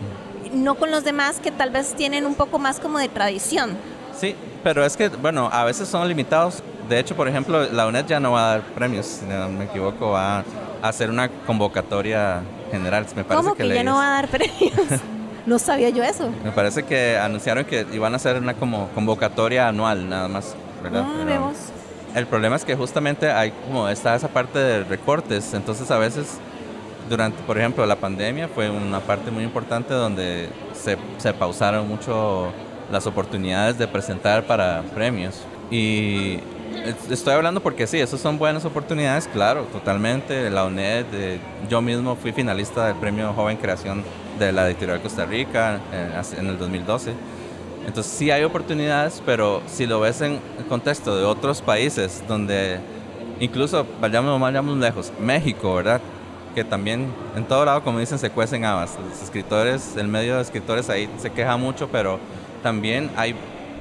no 0.54 0.74
con 0.76 0.90
los 0.90 1.04
demás 1.04 1.38
que 1.38 1.50
tal 1.50 1.68
vez 1.68 1.94
tienen 1.94 2.24
un 2.24 2.34
poco 2.34 2.58
más 2.58 2.80
como 2.80 2.98
de 2.98 3.10
tradición? 3.10 3.76
Sí, 4.18 4.34
pero 4.64 4.86
es 4.86 4.96
que, 4.96 5.10
bueno, 5.10 5.50
a 5.52 5.64
veces 5.64 5.88
son 5.88 6.08
limitados. 6.08 6.62
De 6.88 6.98
hecho, 6.98 7.14
por 7.14 7.28
ejemplo, 7.28 7.70
la 7.70 7.86
UNED 7.86 8.06
ya 8.06 8.20
no 8.20 8.32
va 8.32 8.46
a 8.46 8.50
dar 8.52 8.62
premios, 8.62 9.04
si 9.04 9.26
no 9.26 9.50
me 9.50 9.66
equivoco, 9.66 10.12
va 10.12 10.38
a 10.38 10.44
hacer 10.80 11.10
una 11.10 11.28
convocatoria 11.28 12.40
general. 12.70 13.04
Me 13.14 13.24
parece 13.24 13.44
¿Cómo 13.44 13.54
que, 13.54 13.68
ya 13.68 13.84
no 13.84 13.96
va 13.96 14.06
a 14.06 14.22
dar 14.22 14.28
premios? 14.28 14.72
no 15.44 15.58
sabía 15.58 15.90
yo 15.90 16.02
eso. 16.02 16.30
Me 16.42 16.52
parece 16.52 16.84
que 16.84 17.18
anunciaron 17.18 17.66
que 17.66 17.86
iban 17.92 18.14
a 18.14 18.16
hacer 18.16 18.38
una 18.38 18.54
como 18.54 18.88
convocatoria 18.94 19.68
anual, 19.68 20.08
nada 20.08 20.26
más. 20.28 20.56
¿verdad? 20.82 21.04
Ah, 21.06 21.24
vemos. 21.26 21.56
El 22.14 22.26
problema 22.26 22.56
es 22.56 22.64
que 22.64 22.76
justamente 22.76 23.30
hay 23.30 23.52
como 23.66 23.88
está 23.88 24.14
esa 24.14 24.28
parte 24.28 24.58
de 24.58 24.84
recortes, 24.84 25.54
entonces 25.54 25.90
a 25.90 25.98
veces 25.98 26.38
durante, 27.08 27.42
por 27.42 27.58
ejemplo, 27.58 27.84
la 27.86 27.96
pandemia 27.96 28.48
fue 28.48 28.70
una 28.70 29.00
parte 29.00 29.30
muy 29.30 29.44
importante 29.44 29.94
donde 29.94 30.48
se, 30.74 30.96
se 31.18 31.32
pausaron 31.32 31.88
mucho 31.88 32.52
las 32.90 33.06
oportunidades 33.06 33.78
de 33.78 33.88
presentar 33.88 34.44
para 34.44 34.82
premios. 34.94 35.42
Y 35.70 36.38
estoy 37.10 37.34
hablando 37.34 37.62
porque 37.62 37.86
sí, 37.86 37.98
esas 37.98 38.20
son 38.20 38.38
buenas 38.38 38.64
oportunidades, 38.64 39.28
claro, 39.28 39.64
totalmente. 39.72 40.50
La 40.50 40.64
UNED, 40.64 41.06
yo 41.68 41.80
mismo 41.80 42.16
fui 42.16 42.32
finalista 42.32 42.86
del 42.86 42.96
premio 42.96 43.32
Joven 43.32 43.56
Creación 43.56 44.04
de 44.38 44.52
la 44.52 44.66
Editorial 44.66 45.00
Costa 45.00 45.24
Rica 45.24 45.80
eh, 45.92 46.22
en 46.38 46.46
el 46.46 46.58
2012. 46.58 47.12
Entonces 47.86 48.12
sí 48.12 48.30
hay 48.30 48.44
oportunidades, 48.44 49.22
pero 49.26 49.62
si 49.66 49.86
lo 49.86 50.00
ves 50.00 50.20
en 50.20 50.40
el 50.58 50.64
contexto 50.68 51.16
de 51.16 51.24
otros 51.24 51.60
países 51.62 52.22
donde 52.28 52.78
incluso 53.40 53.86
vayamos, 54.00 54.40
vayamos 54.40 54.76
lejos, 54.78 55.12
México, 55.20 55.74
¿verdad? 55.74 56.00
Que 56.54 56.64
también 56.64 57.12
en 57.36 57.44
todo 57.44 57.64
lado, 57.64 57.82
como 57.82 57.98
dicen, 57.98 58.18
se 58.18 58.30
cuecen 58.30 58.64
habas. 58.64 58.98
Los 59.08 59.22
escritores, 59.22 59.96
el 59.96 60.08
medio 60.08 60.36
de 60.36 60.42
escritores 60.42 60.88
ahí 60.90 61.08
se 61.18 61.30
queja 61.30 61.56
mucho, 61.56 61.88
pero 61.88 62.18
también 62.62 63.10
hay 63.16 63.34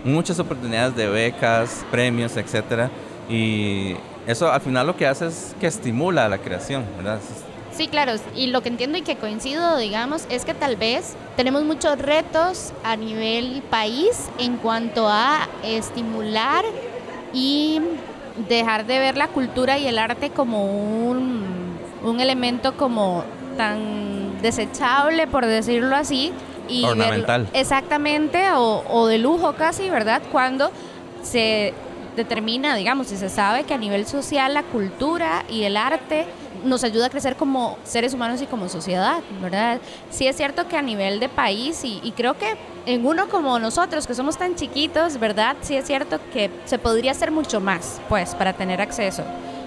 muchas 0.04 0.40
oportunidades 0.40 0.96
de 0.96 1.08
becas, 1.08 1.86
premios, 1.92 2.36
etcétera. 2.38 2.90
Y 3.30 3.96
eso 4.26 4.52
al 4.52 4.62
final 4.62 4.88
lo 4.88 4.96
que 4.96 5.06
hace 5.06 5.28
es 5.28 5.56
que 5.60 5.68
estimula 5.68 6.28
la 6.28 6.40
creación, 6.40 6.84
¿verdad? 6.98 7.20
Sí, 7.74 7.88
claro, 7.88 8.14
y 8.36 8.48
lo 8.48 8.62
que 8.62 8.70
entiendo 8.70 8.98
y 8.98 9.02
que 9.02 9.16
coincido, 9.16 9.78
digamos, 9.78 10.26
es 10.30 10.44
que 10.44 10.54
tal 10.54 10.76
vez 10.76 11.16
tenemos 11.38 11.64
muchos 11.64 11.98
retos 11.98 12.74
a 12.84 12.98
nivel 12.98 13.64
país 13.70 14.30
en 14.38 14.58
cuanto 14.58 15.08
a 15.08 15.48
estimular 15.64 16.66
y 17.34 17.80
dejar 18.50 18.86
de 18.86 19.00
ver 19.00 19.18
la 19.18 19.28
cultura 19.28 19.78
y 19.78 19.88
el 19.88 20.00
arte 20.00 20.32
como 20.32 20.66
un, 20.66 21.78
un 22.04 22.20
elemento 22.20 22.76
como 22.76 23.24
tan 23.56 24.42
desechable, 24.42 25.28
por 25.28 25.46
decirlo 25.46 25.96
así. 25.96 26.34
Y 26.68 26.86
Ornamental. 26.86 27.48
exactamente, 27.54 28.52
o, 28.52 28.84
o 28.90 29.08
de 29.08 29.18
lujo 29.18 29.54
casi, 29.54 29.90
¿verdad? 29.90 30.22
Cuando 30.32 30.72
se 31.22 31.74
determina, 32.16 32.76
digamos, 32.76 33.12
y 33.12 33.18
se 33.18 33.30
sabe 33.30 33.64
que 33.64 33.74
a 33.74 33.78
nivel 33.78 34.06
social 34.06 34.54
la 34.54 34.64
cultura 34.64 35.44
y 35.50 35.64
el 35.64 35.78
arte 35.78 36.26
nos 36.64 36.84
ayuda 36.84 37.08
a 37.08 37.10
crecer 37.10 37.36
como 37.36 37.78
seres 37.84 38.14
humanos 38.14 38.42
y 38.42 38.46
como 38.46 38.70
sociedad, 38.70 39.20
¿verdad? 39.42 39.80
Sí 40.10 40.28
es 40.28 40.36
cierto 40.36 40.68
que 40.68 40.78
a 40.78 40.82
nivel 40.82 41.20
de 41.20 41.30
país 41.30 41.82
y, 41.84 42.14
creo 42.16 42.38
que 42.38 42.56
en 42.86 43.06
uno 43.06 43.30
como 43.30 43.60
nosotros, 43.60 44.08
que 44.08 44.14
somos 44.14 44.38
tan 44.38 44.56
chiquitos, 44.56 45.20
¿verdad? 45.20 45.58
Sí 45.62 45.76
es 45.76 45.86
cierto 45.86 46.20
que 46.34 46.50
se 46.66 46.78
podría 46.78 47.12
hacer 47.12 47.32
mucho 47.32 47.60
más, 47.60 48.02
pues, 48.10 48.36
para 48.36 48.54
tener 48.54 48.82
acceso. 48.82 49.24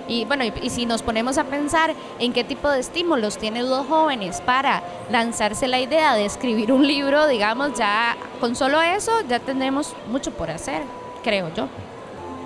Y 0.06 0.24
bueno, 0.26 0.44
y, 0.44 0.70
si 0.70 0.84
nos 0.84 1.02
ponemos 1.02 1.38
a 1.38 1.44
pensar 1.44 1.94
en 2.18 2.32
qué 2.32 2.44
tipo 2.44 2.68
de 2.68 2.80
estímulos 2.80 3.38
tienen 3.38 3.66
dos 3.66 3.86
jóvenes 3.86 4.40
para 4.42 4.82
lanzarse 5.10 5.66
la 5.66 5.80
idea 5.80 6.14
de 6.14 6.26
escribir 6.26 6.72
un 6.72 6.86
libro, 6.86 7.26
digamos, 7.26 7.74
ya 7.74 8.16
con 8.40 8.54
solo 8.54 8.82
eso 8.82 9.12
ya 9.28 9.40
tendremos 9.40 9.94
mucho 10.10 10.30
por 10.32 10.50
hacer, 10.50 10.82
creo 11.22 11.52
yo. 11.54 11.68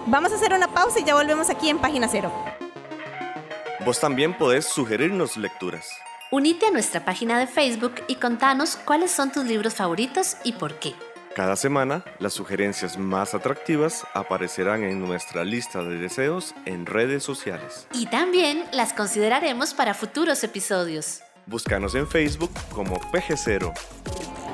Vamos 0.07 0.33
a 0.33 0.37
hacer 0.37 0.53
una 0.55 0.69
pausa 0.69 1.01
y 1.01 1.05
ya 1.05 1.15
volvemos 1.15 1.51
aquí 1.51 1.69
en 1.69 1.79
Página 1.79 2.09
Cero. 2.09 2.31
Vos 3.89 4.01
también 4.01 4.37
podés 4.37 4.67
sugerirnos 4.67 5.39
lecturas. 5.39 5.89
Unite 6.31 6.67
a 6.67 6.71
nuestra 6.71 7.07
página 7.07 7.39
de 7.39 7.47
Facebook 7.47 7.95
y 8.07 8.17
contanos 8.17 8.77
cuáles 8.77 9.11
son 9.11 9.33
tus 9.33 9.47
libros 9.47 9.77
favoritos 9.77 10.37
y 10.45 10.53
por 10.53 10.79
qué. 10.79 10.93
Cada 11.35 11.57
semana, 11.57 12.05
las 12.19 12.35
sugerencias 12.35 12.99
más 12.99 13.33
atractivas 13.33 14.07
aparecerán 14.13 14.83
en 14.83 15.01
nuestra 15.01 15.43
lista 15.43 15.83
de 15.83 15.97
deseos 15.97 16.55
en 16.67 16.85
redes 16.85 17.23
sociales. 17.23 17.87
Y 17.95 18.05
también 18.09 18.63
las 18.73 18.93
consideraremos 18.93 19.73
para 19.73 19.95
futuros 19.95 20.45
episodios. 20.45 21.23
Búscanos 21.49 21.95
en 21.95 22.07
Facebook 22.07 22.51
como 22.75 23.01
PG0. 23.01 23.73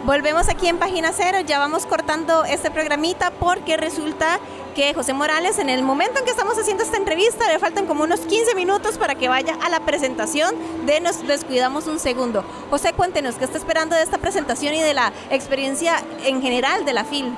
Volvemos 0.05 0.49
aquí 0.49 0.69
en 0.69 0.79
Página 0.79 1.13
Cero, 1.13 1.39
ya 1.45 1.59
vamos 1.59 1.87
cortando 1.87 2.45
este 2.45 2.71
programita 2.71 3.33
porque 3.33 3.77
resulta 3.77 4.39
que 4.77 4.95
José 4.95 5.13
Morales, 5.13 5.59
en 5.59 5.71
el 5.71 5.83
momento 5.83 6.21
en 6.21 6.25
que 6.25 6.31
estamos 6.31 6.57
haciendo 6.57 6.85
esta 6.85 6.97
entrevista, 6.97 7.49
le 7.49 7.59
faltan 7.59 7.87
como 7.87 8.05
unos 8.05 8.21
15 8.21 8.55
minutos 8.55 8.97
para 8.97 9.17
que 9.17 9.29
vaya 9.29 9.57
a 9.65 9.71
la 9.71 9.81
presentación 9.81 10.55
de 10.87 11.01
Nos 11.01 11.27
Descuidamos 11.27 11.89
un 11.89 11.99
Segundo. 11.99 12.45
José, 12.71 12.93
cuéntenos, 12.93 13.37
¿qué 13.37 13.45
está 13.45 13.59
esperando 13.59 13.97
de 13.97 14.03
esta 14.03 14.19
presentación 14.19 14.75
y 14.75 14.81
de 14.81 14.95
la 14.95 15.13
experiencia 15.31 15.97
en 16.25 16.43
general 16.43 16.85
de 16.85 16.93
la 16.93 17.05
FIL? 17.05 17.35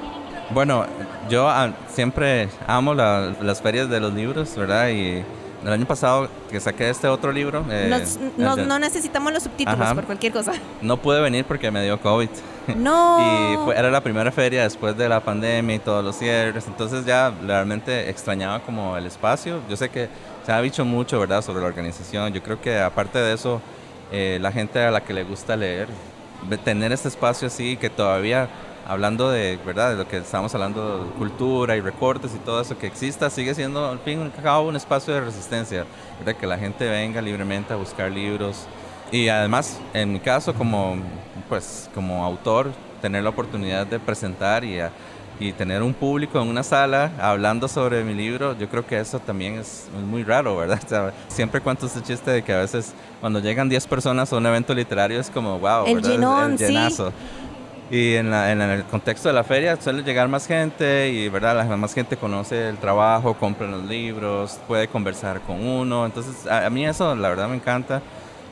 Bueno, 0.51 0.85
yo 1.31 1.49
ah, 1.49 1.73
siempre 1.89 2.51
amo 2.67 2.93
las 2.93 3.63
ferias 3.63 3.89
de 3.89 4.01
los 4.01 4.13
libros, 4.13 4.55
¿verdad? 4.55 4.91
Y 4.91 5.25
el 5.67 5.73
año 5.73 5.87
pasado 5.87 6.29
que 6.49 6.61
saqué 6.61 6.89
este 6.89 7.09
otro 7.09 7.33
libro... 7.33 7.65
Eh, 7.69 7.91
no 8.37 8.79
necesitamos 8.79 9.33
los 9.33 9.43
subtítulos 9.43 9.95
por 9.95 10.05
cualquier 10.05 10.33
cosa. 10.33 10.53
No 10.83 10.97
pude 10.99 11.21
venir 11.21 11.45
porque 11.45 11.71
me 11.71 11.83
dio 11.83 12.01
COVID. 12.01 12.29
No. 12.77 13.69
y 13.69 13.71
era 13.73 13.91
la 13.91 14.01
primera 14.01 14.31
feria 14.31 14.63
después 14.63 14.97
de 14.97 15.09
la 15.09 15.21
pandemia 15.21 15.77
y 15.77 15.79
todos 15.81 16.05
los 16.05 16.17
cierres. 16.17 16.67
Entonces 16.69 17.05
ya 17.05 17.33
realmente 17.45 18.09
extrañaba 18.09 18.61
como 18.61 18.97
el 18.97 19.07
espacio. 19.07 19.61
Yo 19.69 19.77
sé 19.77 19.89
que 19.89 20.09
se 20.45 20.53
ha 20.53 20.61
dicho 20.61 20.85
mucho, 20.85 21.19
¿verdad?, 21.19 21.43
sobre 21.43 21.61
la 21.61 21.67
organización. 21.67 22.33
Yo 22.33 22.43
creo 22.43 22.61
que 22.61 22.79
aparte 22.79 23.19
de 23.19 23.35
eso, 23.35 23.61
eh, 24.13 24.39
la 24.41 24.53
gente 24.53 24.81
a 24.81 24.93
la 24.93 25.01
que 25.01 25.13
le 25.13 25.25
gusta 25.25 25.57
leer, 25.57 25.89
tener 26.63 26.93
este 26.93 27.09
espacio 27.09 27.49
así 27.49 27.77
que 27.77 27.91
todavía 27.91 28.49
hablando 28.87 29.31
de, 29.31 29.59
¿verdad? 29.65 29.91
De 29.91 29.97
lo 29.97 30.09
que 30.09 30.19
estamos 30.19 30.55
hablando, 30.55 31.13
cultura 31.19 31.77
y 31.77 31.81
recortes 31.81 32.33
y 32.35 32.39
todo 32.39 32.61
eso 32.61 32.79
que 32.79 32.87
exista, 32.87 33.29
sigue 33.31 33.55
siendo 33.55 33.89
al 33.89 33.99
fin 33.99 34.21
y 34.21 34.23
al 34.23 34.33
cabo 34.33 34.69
un 34.69 34.77
espacio 34.77 35.13
de 35.13 35.21
resistencia, 35.21 35.85
¿verdad? 36.19 36.39
Que 36.39 36.47
la 36.47 36.57
gente 36.57 36.89
venga 36.89 37.21
libremente 37.21 37.73
a 37.73 37.77
buscar 37.77 38.11
libros. 38.11 38.67
Y 39.11 39.29
además, 39.29 39.79
en 39.93 40.13
mi 40.13 40.21
caso, 40.21 40.55
como, 40.55 40.97
pues, 41.49 41.91
como 41.95 42.25
autor, 42.25 42.71
tener 43.01 43.23
la 43.23 43.31
oportunidad 43.31 43.87
de 43.87 43.99
presentar 43.99 44.65
y, 44.65 44.79
y 45.39 45.53
tener 45.53 45.83
un 45.83 45.93
público 45.93 46.41
en 46.41 46.49
una 46.49 46.63
sala 46.63 47.13
hablando 47.21 47.69
sobre 47.69 48.03
mi 48.05 48.15
libro, 48.15 48.57
yo 48.57 48.69
creo 48.69 48.87
que 48.87 48.99
eso 48.99 49.19
también 49.19 49.55
es 49.55 49.89
muy 50.09 50.23
raro, 50.23 50.57
¿verdad? 50.57 51.13
siempre 51.29 51.61
cuento 51.61 51.87
este 51.87 52.03
chiste 52.03 52.31
de 52.31 52.43
que 52.43 52.53
a 52.53 52.59
veces 52.59 52.95
cuando 53.21 53.41
llegan 53.41 53.69
10 53.69 53.87
personas 53.87 54.33
a 54.33 54.37
un 54.37 54.47
evento 54.47 54.75
literario 54.75 55.21
es 55.21 55.31
como, 55.31 55.59
wow, 55.59 55.87
el 55.87 55.97
¿verdad? 55.97 56.51
el 56.51 56.59
llenazo. 56.59 57.13
Y 57.91 58.15
en, 58.15 58.33
el 58.33 58.85
contexto 58.85 59.29
de 59.29 59.35
la 59.35 59.45
feria 59.45 59.81
suele 59.81 60.03
llegar 60.03 60.29
más 60.29 60.47
gente 60.47 61.09
y 61.09 61.29
verdad 61.29 61.57
la 61.57 61.77
más 61.77 61.95
gente 61.95 62.17
conoce 62.17 62.69
el 62.69 62.79
trabajo, 62.79 63.35
compra 63.35 63.69
los 63.69 63.85
libros, 63.85 64.59
puede 64.67 64.89
conversar 64.89 65.41
con 65.43 65.65
uno. 65.65 66.05
Entonces 66.05 66.47
a, 66.49 66.69
mí 66.69 66.85
eso 66.85 67.15
la 67.15 67.29
verdad 67.29 67.49
me 67.49 67.55
encanta. 67.57 68.03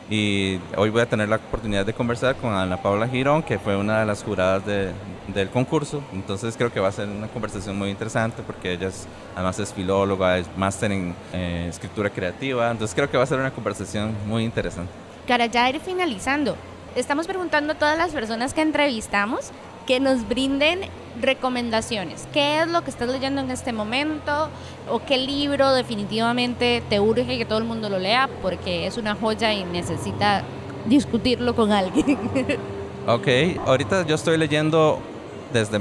Y 0.08 0.60
hoy 0.76 0.90
voy 0.90 1.00
a 1.00 1.08
tener 1.08 1.28
la 1.30 1.36
oportunidad 1.36 1.84
de 1.84 1.94
conversar 1.94 2.36
con 2.36 2.52
Ana 2.52 2.76
Paula 2.76 3.08
Girón, 3.08 3.42
que 3.42 3.58
fue 3.58 3.74
una 3.74 4.00
de 4.00 4.06
las 4.06 4.22
juradas 4.22 4.62
del 4.66 5.48
concurso. 5.48 6.04
Entonces 6.12 6.56
creo 6.56 6.70
que 6.70 6.78
va 6.78 6.88
a 6.88 6.92
ser 6.92 7.08
una 7.08 7.26
conversación 7.26 7.76
muy 7.76 7.90
interesante 7.90 8.42
porque 8.46 8.72
ella 8.72 8.88
es, 8.88 9.08
además 9.34 9.58
es 9.58 9.72
filóloga, 9.72 10.38
es 10.38 10.46
máster 10.56 10.92
en 10.92 11.14
eh, 11.32 11.66
escritura 11.68 12.08
creativa. 12.10 12.70
Entonces 12.70 12.94
creo 12.94 13.10
que 13.10 13.16
va 13.16 13.24
a 13.24 13.26
ser 13.26 13.40
una 13.40 13.50
conversación 13.50 14.14
muy 14.26 14.44
interesante. 14.44 14.92
Para 15.26 15.46
ya 15.46 15.70
ir 15.70 15.80
finalizando, 15.80 16.54
estamos 16.96 17.26
preguntando 17.26 17.72
a 17.72 17.76
todas 17.76 17.98
las 17.98 18.12
personas 18.12 18.54
que 18.54 18.62
entrevistamos 18.62 19.50
que 19.86 20.00
nos 20.00 20.26
brinden 20.28 20.80
recomendaciones. 21.20 22.26
¿Qué 22.32 22.60
es 22.60 22.68
lo 22.68 22.82
que 22.82 22.90
estás 22.90 23.08
leyendo 23.08 23.40
en 23.40 23.50
este 23.50 23.72
momento? 23.72 24.48
¿O 24.90 25.00
qué 25.04 25.18
libro 25.18 25.72
definitivamente 25.72 26.82
te 26.88 27.00
urge 27.00 27.38
que 27.38 27.44
todo 27.44 27.58
el 27.58 27.64
mundo 27.64 27.88
lo 27.88 27.98
lea 27.98 28.28
porque 28.42 28.86
es 28.86 28.96
una 28.96 29.14
joya 29.14 29.52
y 29.52 29.64
necesita 29.64 30.42
discutirlo 30.86 31.54
con 31.54 31.72
alguien? 31.72 32.18
ok, 33.06 33.28
ahorita 33.66 34.06
yo 34.06 34.14
estoy 34.14 34.38
leyendo 34.38 34.98
desde 35.52 35.78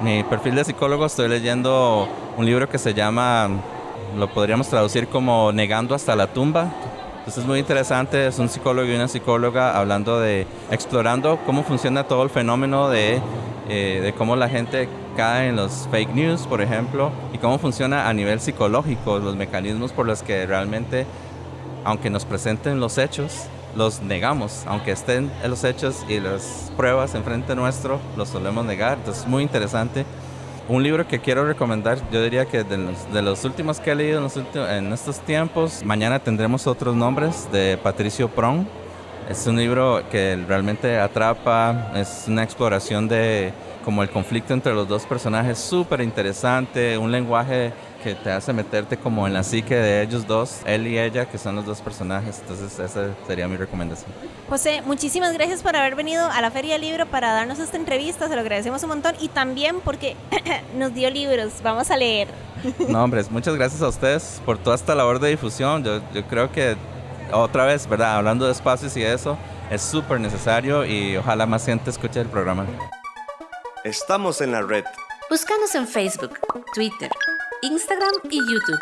mi 0.00 0.22
perfil 0.24 0.56
de 0.56 0.64
psicólogo, 0.64 1.06
estoy 1.06 1.28
leyendo 1.28 2.08
un 2.36 2.44
libro 2.44 2.68
que 2.68 2.78
se 2.78 2.92
llama, 2.92 3.48
lo 4.16 4.28
podríamos 4.28 4.68
traducir 4.68 5.06
como 5.08 5.52
Negando 5.52 5.94
hasta 5.94 6.16
la 6.16 6.26
tumba, 6.26 6.72
entonces 7.24 7.42
es 7.44 7.48
muy 7.48 7.58
interesante, 7.58 8.26
es 8.26 8.38
un 8.38 8.50
psicólogo 8.50 8.86
y 8.86 8.94
una 8.94 9.08
psicóloga 9.08 9.78
hablando 9.78 10.20
de, 10.20 10.46
explorando 10.70 11.38
cómo 11.46 11.62
funciona 11.62 12.04
todo 12.04 12.22
el 12.22 12.28
fenómeno 12.28 12.90
de, 12.90 13.18
eh, 13.66 14.00
de 14.02 14.12
cómo 14.12 14.36
la 14.36 14.50
gente 14.50 14.90
cae 15.16 15.48
en 15.48 15.56
los 15.56 15.88
fake 15.90 16.14
news, 16.14 16.42
por 16.42 16.60
ejemplo, 16.60 17.10
y 17.32 17.38
cómo 17.38 17.58
funciona 17.58 18.10
a 18.10 18.12
nivel 18.12 18.40
psicológico, 18.40 19.20
los 19.20 19.36
mecanismos 19.36 19.90
por 19.90 20.04
los 20.04 20.22
que 20.22 20.44
realmente, 20.44 21.06
aunque 21.82 22.10
nos 22.10 22.26
presenten 22.26 22.78
los 22.78 22.98
hechos, 22.98 23.46
los 23.74 24.02
negamos, 24.02 24.64
aunque 24.66 24.90
estén 24.90 25.32
los 25.48 25.64
hechos 25.64 26.04
y 26.06 26.20
las 26.20 26.70
pruebas 26.76 27.14
enfrente 27.14 27.56
nuestro, 27.56 28.00
los 28.18 28.28
solemos 28.28 28.66
negar. 28.66 28.98
Entonces 28.98 29.22
es 29.22 29.28
muy 29.30 29.42
interesante 29.42 30.04
un 30.68 30.82
libro 30.82 31.06
que 31.06 31.18
quiero 31.18 31.46
recomendar, 31.46 31.98
yo 32.10 32.22
diría 32.22 32.46
que 32.46 32.64
de 32.64 32.78
los, 32.78 33.12
de 33.12 33.22
los 33.22 33.44
últimos 33.44 33.80
que 33.80 33.90
he 33.90 33.94
leído 33.94 34.26
en, 34.70 34.92
estos 34.92 35.20
tiempos, 35.20 35.82
mañana 35.84 36.18
tendremos 36.18 36.66
otros 36.66 36.94
nombres 36.96 37.48
de 37.52 37.78
Patricio 37.82 38.28
Prong. 38.28 38.64
Es 39.28 39.46
un 39.46 39.56
libro 39.56 40.02
que 40.10 40.42
realmente 40.48 40.98
atrapa, 40.98 41.92
es 41.94 42.24
una 42.28 42.42
exploración 42.42 43.08
de 43.08 43.52
como 43.84 44.02
el 44.02 44.08
conflicto 44.08 44.54
entre 44.54 44.72
los 44.72 44.88
dos 44.88 45.04
personajes, 45.04 45.58
súper 45.58 46.00
interesante, 46.00 46.96
un 46.96 47.12
lenguaje 47.12 47.72
que 48.04 48.14
te 48.14 48.30
hace 48.30 48.52
meterte 48.52 48.98
como 48.98 49.26
en 49.26 49.32
la 49.32 49.42
psique 49.42 49.74
de 49.74 50.02
ellos 50.02 50.26
dos, 50.26 50.60
él 50.66 50.86
y 50.86 50.98
ella, 50.98 51.24
que 51.24 51.38
son 51.38 51.56
los 51.56 51.64
dos 51.64 51.80
personajes. 51.80 52.40
Entonces 52.40 52.78
esa 52.78 53.08
sería 53.26 53.48
mi 53.48 53.56
recomendación. 53.56 54.10
José, 54.46 54.82
muchísimas 54.84 55.32
gracias 55.32 55.62
por 55.62 55.74
haber 55.74 55.94
venido 55.96 56.26
a 56.26 56.42
la 56.42 56.50
Feria 56.50 56.74
del 56.74 56.82
Libro 56.82 57.06
para 57.06 57.32
darnos 57.32 57.58
esta 57.58 57.78
entrevista, 57.78 58.28
se 58.28 58.34
lo 58.34 58.42
agradecemos 58.42 58.82
un 58.82 58.90
montón 58.90 59.14
y 59.20 59.28
también 59.28 59.76
porque 59.82 60.16
nos 60.76 60.92
dio 60.92 61.08
libros, 61.08 61.54
vamos 61.62 61.90
a 61.90 61.96
leer. 61.96 62.28
No, 62.88 63.02
hombres, 63.04 63.30
muchas 63.30 63.54
gracias 63.56 63.82
a 63.82 63.88
ustedes 63.88 64.40
por 64.44 64.58
toda 64.58 64.76
esta 64.76 64.94
labor 64.94 65.18
de 65.18 65.30
difusión. 65.30 65.82
Yo, 65.82 66.00
yo 66.12 66.24
creo 66.26 66.52
que 66.52 66.76
otra 67.32 67.64
vez, 67.64 67.86
¿verdad? 67.88 68.16
Hablando 68.16 68.46
de 68.46 68.52
espacios 68.52 68.96
y 68.96 69.02
eso, 69.02 69.38
es 69.70 69.80
súper 69.82 70.20
necesario 70.20 70.84
y 70.84 71.16
ojalá 71.16 71.46
más 71.46 71.64
gente 71.64 71.90
escuche 71.90 72.20
el 72.20 72.28
programa. 72.28 72.66
Estamos 73.82 74.40
en 74.40 74.52
la 74.52 74.62
red. 74.62 74.84
Búscanos 75.30 75.74
en 75.74 75.88
Facebook, 75.88 76.38
Twitter, 76.74 77.10
Instagram 77.64 78.12
y 78.28 78.36
YouTube. 78.36 78.78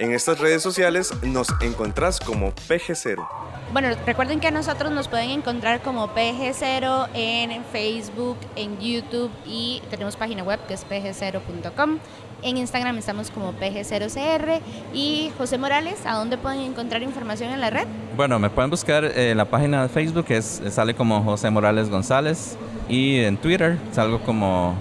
En 0.00 0.10
estas 0.10 0.40
redes 0.40 0.60
sociales 0.60 1.12
nos 1.22 1.46
encontrás 1.60 2.18
como 2.18 2.52
PG0. 2.52 3.24
Bueno, 3.72 3.90
recuerden 4.04 4.40
que 4.40 4.48
a 4.48 4.50
nosotros 4.50 4.90
nos 4.90 5.06
pueden 5.06 5.30
encontrar 5.30 5.82
como 5.82 6.12
PG0 6.12 7.10
en 7.14 7.64
Facebook, 7.66 8.36
en 8.56 8.80
YouTube 8.80 9.30
y 9.46 9.82
tenemos 9.88 10.16
página 10.16 10.42
web 10.42 10.58
que 10.66 10.74
es 10.74 10.84
pg0.com. 10.84 12.00
En 12.42 12.56
Instagram 12.56 12.98
estamos 12.98 13.30
como 13.30 13.52
PG0CR. 13.52 14.60
Y 14.92 15.30
José 15.38 15.56
Morales, 15.56 16.04
¿a 16.04 16.14
dónde 16.14 16.36
pueden 16.36 16.58
encontrar 16.58 17.04
información 17.04 17.52
en 17.52 17.60
la 17.60 17.70
red? 17.70 17.86
Bueno, 18.16 18.40
me 18.40 18.50
pueden 18.50 18.70
buscar 18.70 19.04
en 19.04 19.36
la 19.36 19.44
página 19.44 19.84
de 19.84 19.88
Facebook, 19.88 20.24
que 20.24 20.38
es, 20.38 20.60
sale 20.70 20.96
como 20.96 21.22
José 21.22 21.50
Morales 21.50 21.88
González. 21.88 22.56
Y 22.88 23.20
en 23.20 23.36
Twitter 23.36 23.78
salgo 23.92 24.20
como, 24.22 24.76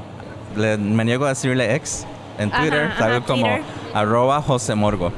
me 0.55 1.05
niego 1.05 1.25
a 1.25 1.29
decirle 1.29 1.75
ex, 1.75 2.07
en 2.37 2.51
Twitter, 2.51 2.91
ajá, 2.97 3.21
como 3.21 3.47
arroba 3.93 4.41
José 4.41 4.75
Morgo. 4.75 5.11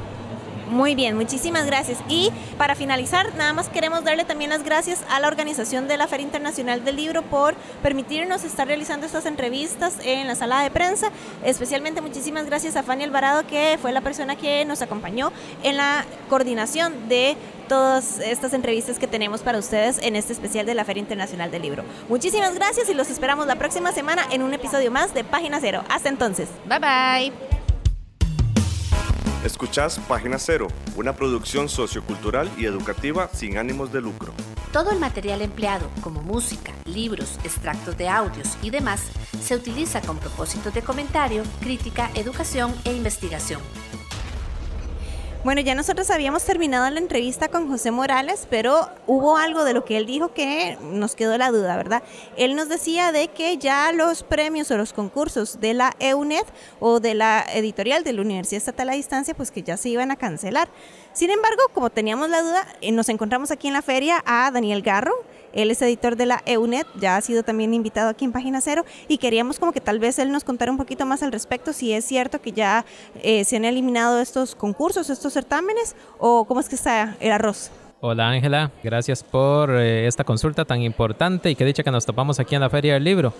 Muy 0.68 0.94
bien, 0.94 1.16
muchísimas 1.16 1.66
gracias. 1.66 1.98
Y 2.08 2.30
para 2.58 2.74
finalizar, 2.74 3.34
nada 3.36 3.52
más 3.52 3.68
queremos 3.68 4.02
darle 4.04 4.24
también 4.24 4.50
las 4.50 4.64
gracias 4.64 5.04
a 5.10 5.20
la 5.20 5.28
organización 5.28 5.86
de 5.86 5.96
la 5.96 6.08
Feria 6.08 6.24
Internacional 6.24 6.84
del 6.84 6.96
Libro 6.96 7.22
por 7.22 7.54
permitirnos 7.82 8.44
estar 8.44 8.66
realizando 8.66 9.06
estas 9.06 9.26
entrevistas 9.26 9.98
en 10.02 10.26
la 10.26 10.34
sala 10.34 10.62
de 10.62 10.70
prensa. 10.70 11.10
Especialmente 11.44 12.00
muchísimas 12.00 12.46
gracias 12.46 12.76
a 12.76 12.82
Fanny 12.82 13.04
Alvarado, 13.04 13.46
que 13.46 13.78
fue 13.80 13.92
la 13.92 14.00
persona 14.00 14.36
que 14.36 14.64
nos 14.64 14.82
acompañó 14.82 15.32
en 15.62 15.76
la 15.76 16.04
coordinación 16.28 17.08
de 17.08 17.36
todas 17.68 18.20
estas 18.20 18.52
entrevistas 18.52 18.98
que 18.98 19.06
tenemos 19.06 19.42
para 19.42 19.58
ustedes 19.58 19.98
en 20.02 20.16
este 20.16 20.32
especial 20.32 20.66
de 20.66 20.74
la 20.74 20.84
Feria 20.84 21.00
Internacional 21.00 21.50
del 21.50 21.62
Libro. 21.62 21.84
Muchísimas 22.08 22.54
gracias 22.54 22.88
y 22.88 22.94
los 22.94 23.10
esperamos 23.10 23.46
la 23.46 23.56
próxima 23.56 23.92
semana 23.92 24.26
en 24.30 24.42
un 24.42 24.54
episodio 24.54 24.90
más 24.90 25.14
de 25.14 25.24
Página 25.24 25.60
Cero. 25.60 25.82
Hasta 25.88 26.08
entonces. 26.08 26.48
Bye 26.66 26.78
bye. 26.78 27.55
Escuchás 29.46 30.00
Página 30.08 30.40
Cero, 30.40 30.66
una 30.96 31.14
producción 31.14 31.68
sociocultural 31.68 32.50
y 32.58 32.64
educativa 32.64 33.30
sin 33.32 33.58
ánimos 33.58 33.92
de 33.92 34.00
lucro. 34.00 34.34
Todo 34.72 34.90
el 34.90 34.98
material 34.98 35.40
empleado, 35.40 35.88
como 36.00 36.20
música, 36.20 36.72
libros, 36.84 37.38
extractos 37.44 37.96
de 37.96 38.08
audios 38.08 38.58
y 38.60 38.70
demás, 38.70 39.02
se 39.40 39.54
utiliza 39.54 40.00
con 40.00 40.18
propósitos 40.18 40.74
de 40.74 40.82
comentario, 40.82 41.44
crítica, 41.60 42.10
educación 42.16 42.74
e 42.84 42.92
investigación. 42.92 43.60
Bueno, 45.46 45.60
ya 45.60 45.76
nosotros 45.76 46.10
habíamos 46.10 46.42
terminado 46.42 46.90
la 46.90 46.98
entrevista 46.98 47.46
con 47.46 47.68
José 47.68 47.92
Morales, 47.92 48.48
pero 48.50 48.88
hubo 49.06 49.36
algo 49.36 49.62
de 49.62 49.74
lo 49.74 49.84
que 49.84 49.96
él 49.96 50.04
dijo 50.04 50.34
que 50.34 50.76
nos 50.82 51.14
quedó 51.14 51.38
la 51.38 51.52
duda, 51.52 51.76
¿verdad? 51.76 52.02
Él 52.36 52.56
nos 52.56 52.68
decía 52.68 53.12
de 53.12 53.28
que 53.28 53.56
ya 53.56 53.92
los 53.92 54.24
premios 54.24 54.72
o 54.72 54.76
los 54.76 54.92
concursos 54.92 55.60
de 55.60 55.72
la 55.72 55.94
EUNED 56.00 56.42
o 56.80 56.98
de 56.98 57.14
la 57.14 57.46
editorial 57.54 58.02
de 58.02 58.14
la 58.14 58.22
Universidad 58.22 58.56
Estatal 58.56 58.88
a 58.88 58.94
Distancia, 58.94 59.34
pues 59.34 59.52
que 59.52 59.62
ya 59.62 59.76
se 59.76 59.88
iban 59.88 60.10
a 60.10 60.16
cancelar. 60.16 60.68
Sin 61.12 61.30
embargo, 61.30 61.62
como 61.72 61.90
teníamos 61.90 62.28
la 62.28 62.42
duda, 62.42 62.66
eh, 62.80 62.90
nos 62.90 63.08
encontramos 63.08 63.52
aquí 63.52 63.68
en 63.68 63.74
la 63.74 63.82
feria 63.82 64.24
a 64.26 64.50
Daniel 64.50 64.82
Garro, 64.82 65.14
él 65.56 65.70
es 65.70 65.80
editor 65.80 66.16
de 66.16 66.26
la 66.26 66.42
EUNET, 66.44 66.86
ya 67.00 67.16
ha 67.16 67.20
sido 67.22 67.42
también 67.42 67.72
invitado 67.72 68.10
aquí 68.10 68.24
en 68.24 68.32
Página 68.32 68.60
Cero 68.60 68.84
y 69.08 69.18
queríamos 69.18 69.58
como 69.58 69.72
que 69.72 69.80
tal 69.80 69.98
vez 69.98 70.18
él 70.18 70.30
nos 70.30 70.44
contara 70.44 70.70
un 70.70 70.76
poquito 70.76 71.06
más 71.06 71.22
al 71.22 71.32
respecto, 71.32 71.72
si 71.72 71.92
es 71.92 72.04
cierto 72.04 72.40
que 72.40 72.52
ya 72.52 72.84
eh, 73.22 73.42
se 73.44 73.56
han 73.56 73.64
eliminado 73.64 74.20
estos 74.20 74.54
concursos, 74.54 75.08
estos 75.08 75.32
certámenes 75.32 75.96
o 76.18 76.44
cómo 76.44 76.60
es 76.60 76.68
que 76.68 76.74
está 76.74 77.16
el 77.20 77.32
arroz. 77.32 77.70
Hola 78.00 78.28
Ángela, 78.28 78.70
gracias 78.84 79.24
por 79.24 79.70
eh, 79.70 80.06
esta 80.06 80.22
consulta 80.22 80.66
tan 80.66 80.82
importante 80.82 81.50
y 81.50 81.54
que 81.56 81.64
dicha 81.64 81.82
que 81.82 81.90
nos 81.90 82.04
topamos 82.04 82.38
aquí 82.38 82.54
en 82.54 82.60
la 82.60 82.68
Feria 82.68 82.94
del 82.94 83.04
Libro. 83.04 83.32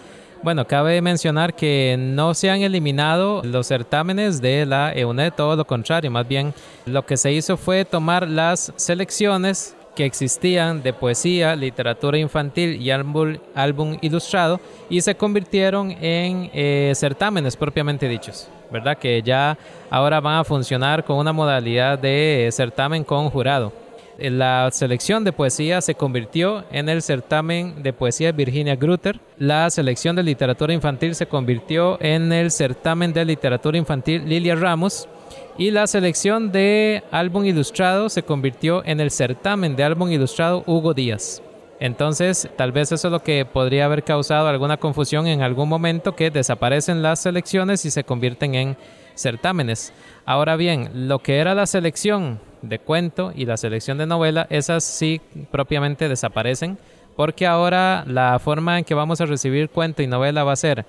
Bueno, 0.42 0.66
cabe 0.66 1.00
mencionar 1.02 1.54
que 1.54 1.96
no 1.98 2.32
se 2.34 2.50
han 2.50 2.60
eliminado 2.60 3.42
los 3.42 3.66
certámenes 3.66 4.40
de 4.40 4.64
la 4.64 4.92
EUNET, 4.92 5.34
todo 5.34 5.56
lo 5.56 5.66
contrario, 5.66 6.10
más 6.10 6.26
bien 6.26 6.54
lo 6.84 7.04
que 7.04 7.16
se 7.16 7.32
hizo 7.32 7.56
fue 7.56 7.84
tomar 7.84 8.28
las 8.28 8.72
selecciones 8.76 9.76
que 9.96 10.04
existían 10.04 10.82
de 10.82 10.92
poesía, 10.92 11.56
literatura 11.56 12.18
infantil 12.18 12.80
y 12.80 12.90
álbum, 12.90 13.96
ilustrado 14.02 14.60
y 14.88 15.00
se 15.00 15.16
convirtieron 15.16 15.90
en 15.90 16.50
eh, 16.52 16.92
certámenes 16.94 17.56
propiamente 17.56 18.08
dichos, 18.08 18.48
¿verdad? 18.70 18.98
Que 18.98 19.22
ya 19.22 19.58
ahora 19.90 20.20
van 20.20 20.38
a 20.38 20.44
funcionar 20.44 21.04
con 21.04 21.16
una 21.16 21.32
modalidad 21.32 21.98
de 21.98 22.48
certamen 22.52 23.02
con 23.02 23.30
jurado. 23.30 23.72
La 24.18 24.70
selección 24.72 25.24
de 25.24 25.32
poesía 25.32 25.80
se 25.80 25.94
convirtió 25.94 26.64
en 26.70 26.88
el 26.88 27.02
certamen 27.02 27.82
de 27.82 27.92
poesía 27.92 28.32
Virginia 28.32 28.74
Grutter. 28.74 29.20
La 29.36 29.68
selección 29.68 30.16
de 30.16 30.22
literatura 30.22 30.72
infantil 30.72 31.14
se 31.14 31.26
convirtió 31.26 32.00
en 32.00 32.32
el 32.32 32.50
certamen 32.50 33.12
de 33.12 33.24
literatura 33.26 33.76
infantil 33.76 34.26
Lilia 34.26 34.54
Ramos. 34.54 35.06
Y 35.58 35.70
la 35.70 35.86
selección 35.86 36.52
de 36.52 37.02
álbum 37.10 37.46
ilustrado 37.46 38.10
se 38.10 38.22
convirtió 38.22 38.84
en 38.84 39.00
el 39.00 39.10
certamen 39.10 39.74
de 39.74 39.84
álbum 39.84 40.10
ilustrado 40.10 40.62
Hugo 40.66 40.92
Díaz. 40.92 41.40
Entonces, 41.80 42.50
tal 42.56 42.72
vez 42.72 42.92
eso 42.92 43.08
es 43.08 43.12
lo 43.12 43.22
que 43.22 43.46
podría 43.46 43.86
haber 43.86 44.04
causado 44.04 44.48
alguna 44.48 44.76
confusión 44.76 45.26
en 45.26 45.40
algún 45.40 45.70
momento, 45.70 46.14
que 46.14 46.30
desaparecen 46.30 47.02
las 47.02 47.20
selecciones 47.20 47.86
y 47.86 47.90
se 47.90 48.04
convierten 48.04 48.54
en 48.54 48.76
certámenes. 49.14 49.94
Ahora 50.26 50.56
bien, 50.56 51.08
lo 51.08 51.20
que 51.20 51.38
era 51.38 51.54
la 51.54 51.64
selección 51.64 52.38
de 52.60 52.78
cuento 52.78 53.32
y 53.34 53.46
la 53.46 53.56
selección 53.56 53.96
de 53.96 54.06
novela, 54.06 54.46
esas 54.50 54.84
sí 54.84 55.22
propiamente 55.50 56.10
desaparecen, 56.10 56.76
porque 57.16 57.46
ahora 57.46 58.04
la 58.06 58.38
forma 58.38 58.78
en 58.78 58.84
que 58.84 58.94
vamos 58.94 59.22
a 59.22 59.26
recibir 59.26 59.70
cuento 59.70 60.02
y 60.02 60.06
novela 60.06 60.44
va 60.44 60.52
a 60.52 60.56
ser 60.56 60.84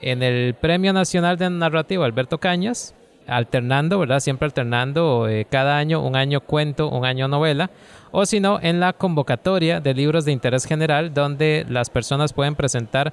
en 0.00 0.24
el 0.24 0.54
Premio 0.54 0.92
Nacional 0.92 1.38
de 1.38 1.50
Narrativa 1.50 2.04
Alberto 2.04 2.38
Cañas, 2.38 2.96
alternando, 3.26 3.98
¿verdad? 3.98 4.20
Siempre 4.20 4.46
alternando 4.46 5.28
eh, 5.28 5.46
cada 5.48 5.78
año, 5.78 6.00
un 6.00 6.16
año 6.16 6.40
cuento, 6.40 6.88
un 6.88 7.04
año 7.04 7.28
novela, 7.28 7.70
o 8.10 8.26
si 8.26 8.40
no, 8.40 8.58
en 8.62 8.80
la 8.80 8.92
convocatoria 8.92 9.80
de 9.80 9.94
libros 9.94 10.24
de 10.24 10.32
interés 10.32 10.64
general, 10.64 11.14
donde 11.14 11.64
las 11.68 11.90
personas 11.90 12.32
pueden 12.32 12.54
presentar 12.54 13.12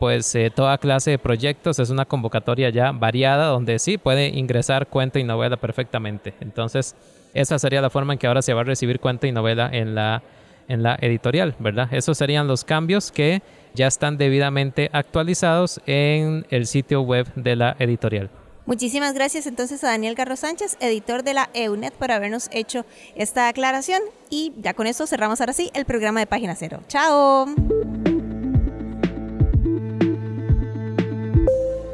pues 0.00 0.34
eh, 0.34 0.50
toda 0.50 0.78
clase 0.78 1.12
de 1.12 1.18
proyectos. 1.18 1.78
Es 1.78 1.90
una 1.90 2.06
convocatoria 2.06 2.70
ya 2.70 2.90
variada 2.90 3.46
donde 3.46 3.78
sí 3.78 3.98
puede 3.98 4.28
ingresar 4.28 4.86
cuento 4.86 5.18
y 5.18 5.24
novela 5.24 5.58
perfectamente. 5.58 6.34
Entonces, 6.40 6.96
esa 7.34 7.58
sería 7.58 7.82
la 7.82 7.90
forma 7.90 8.14
en 8.14 8.18
que 8.18 8.26
ahora 8.26 8.42
se 8.42 8.54
va 8.54 8.62
a 8.62 8.64
recibir 8.64 8.98
cuento 8.98 9.26
y 9.26 9.32
novela 9.32 9.68
en 9.70 9.94
la, 9.94 10.22
en 10.68 10.82
la 10.82 10.96
editorial, 11.00 11.54
¿verdad? 11.58 11.92
Esos 11.92 12.16
serían 12.16 12.48
los 12.48 12.64
cambios 12.64 13.12
que 13.12 13.42
ya 13.74 13.86
están 13.86 14.16
debidamente 14.16 14.88
actualizados 14.92 15.80
en 15.86 16.46
el 16.50 16.66
sitio 16.66 17.02
web 17.02 17.26
de 17.34 17.56
la 17.56 17.76
editorial. 17.78 18.30
Muchísimas 18.70 19.14
gracias 19.14 19.48
entonces 19.48 19.82
a 19.82 19.88
Daniel 19.88 20.14
Garro 20.14 20.36
Sánchez, 20.36 20.76
editor 20.78 21.24
de 21.24 21.34
la 21.34 21.50
EUNET, 21.54 21.92
por 21.92 22.12
habernos 22.12 22.48
hecho 22.52 22.86
esta 23.16 23.48
aclaración. 23.48 24.00
Y 24.30 24.52
ya 24.58 24.74
con 24.74 24.86
eso 24.86 25.08
cerramos 25.08 25.40
ahora 25.40 25.52
sí 25.52 25.72
el 25.74 25.84
programa 25.86 26.20
de 26.20 26.28
Página 26.28 26.54
Cero. 26.54 26.78
¡Chao! 26.86 27.46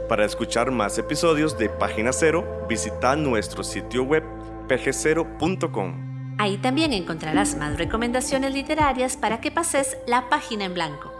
Para 0.06 0.26
escuchar 0.26 0.70
más 0.70 0.98
episodios 0.98 1.56
de 1.56 1.70
Página 1.70 2.12
Cero, 2.12 2.66
visita 2.68 3.16
nuestro 3.16 3.64
sitio 3.64 4.02
web 4.02 4.22
pgcero.com. 4.68 6.36
Ahí 6.36 6.58
también 6.58 6.92
encontrarás 6.92 7.56
más 7.56 7.78
recomendaciones 7.78 8.52
literarias 8.52 9.16
para 9.16 9.40
que 9.40 9.50
pases 9.50 9.96
la 10.06 10.28
página 10.28 10.66
en 10.66 10.74
blanco. 10.74 11.15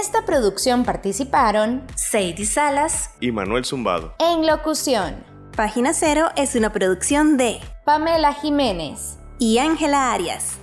Esta 0.00 0.24
producción 0.24 0.84
participaron 0.84 1.84
Sadie 1.96 2.46
Salas 2.46 3.10
y 3.20 3.32
Manuel 3.32 3.64
Zumbado. 3.64 4.14
En 4.20 4.46
locución. 4.46 5.24
Página 5.56 5.92
Cero 5.92 6.28
es 6.36 6.54
una 6.54 6.72
producción 6.72 7.36
de 7.36 7.58
Pamela 7.84 8.32
Jiménez 8.32 9.18
y 9.40 9.58
Ángela 9.58 10.12
Arias. 10.12 10.58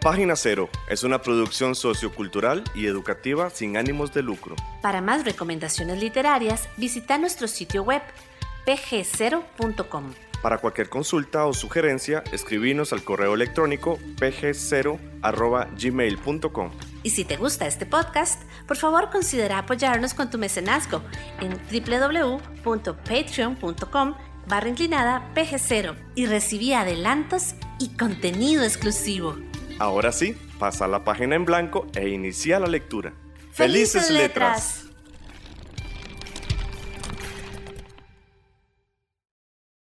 Página 0.00 0.36
Cero 0.36 0.70
es 0.88 1.02
una 1.02 1.20
producción 1.20 1.74
sociocultural 1.74 2.62
y 2.74 2.86
educativa 2.86 3.50
sin 3.50 3.76
ánimos 3.76 4.14
de 4.14 4.22
lucro. 4.22 4.54
Para 4.80 5.00
más 5.00 5.24
recomendaciones 5.24 5.98
literarias, 5.98 6.68
visita 6.76 7.18
nuestro 7.18 7.48
sitio 7.48 7.82
web 7.82 8.02
pg0.com. 8.66 10.12
Para 10.42 10.58
cualquier 10.58 10.88
consulta 10.88 11.44
o 11.44 11.52
sugerencia, 11.52 12.24
escribinos 12.32 12.94
al 12.94 13.04
correo 13.04 13.34
electrónico 13.34 13.98
pg0.gmail.com. 14.20 16.70
Y 17.02 17.10
si 17.10 17.24
te 17.24 17.36
gusta 17.36 17.66
este 17.66 17.84
podcast, 17.86 18.42
por 18.66 18.76
favor 18.76 19.10
considera 19.10 19.58
apoyarnos 19.58 20.14
con 20.14 20.30
tu 20.30 20.38
mecenazgo 20.38 21.02
en 21.40 21.58
www.patreon.com 21.70 24.14
barra 24.46 24.68
inclinada 24.68 25.28
pg0 25.34 25.96
y 26.14 26.26
recibí 26.26 26.72
adelantos 26.72 27.56
y 27.78 27.90
contenido 27.96 28.62
exclusivo. 28.64 29.36
Ahora 29.78 30.12
sí, 30.12 30.36
pasa 30.58 30.88
la 30.88 31.04
página 31.04 31.36
en 31.36 31.46
blanco 31.46 31.86
e 31.94 32.08
inicia 32.08 32.60
la 32.60 32.66
lectura. 32.66 33.14
¡Felices 33.52 34.10
letras! 34.10 34.89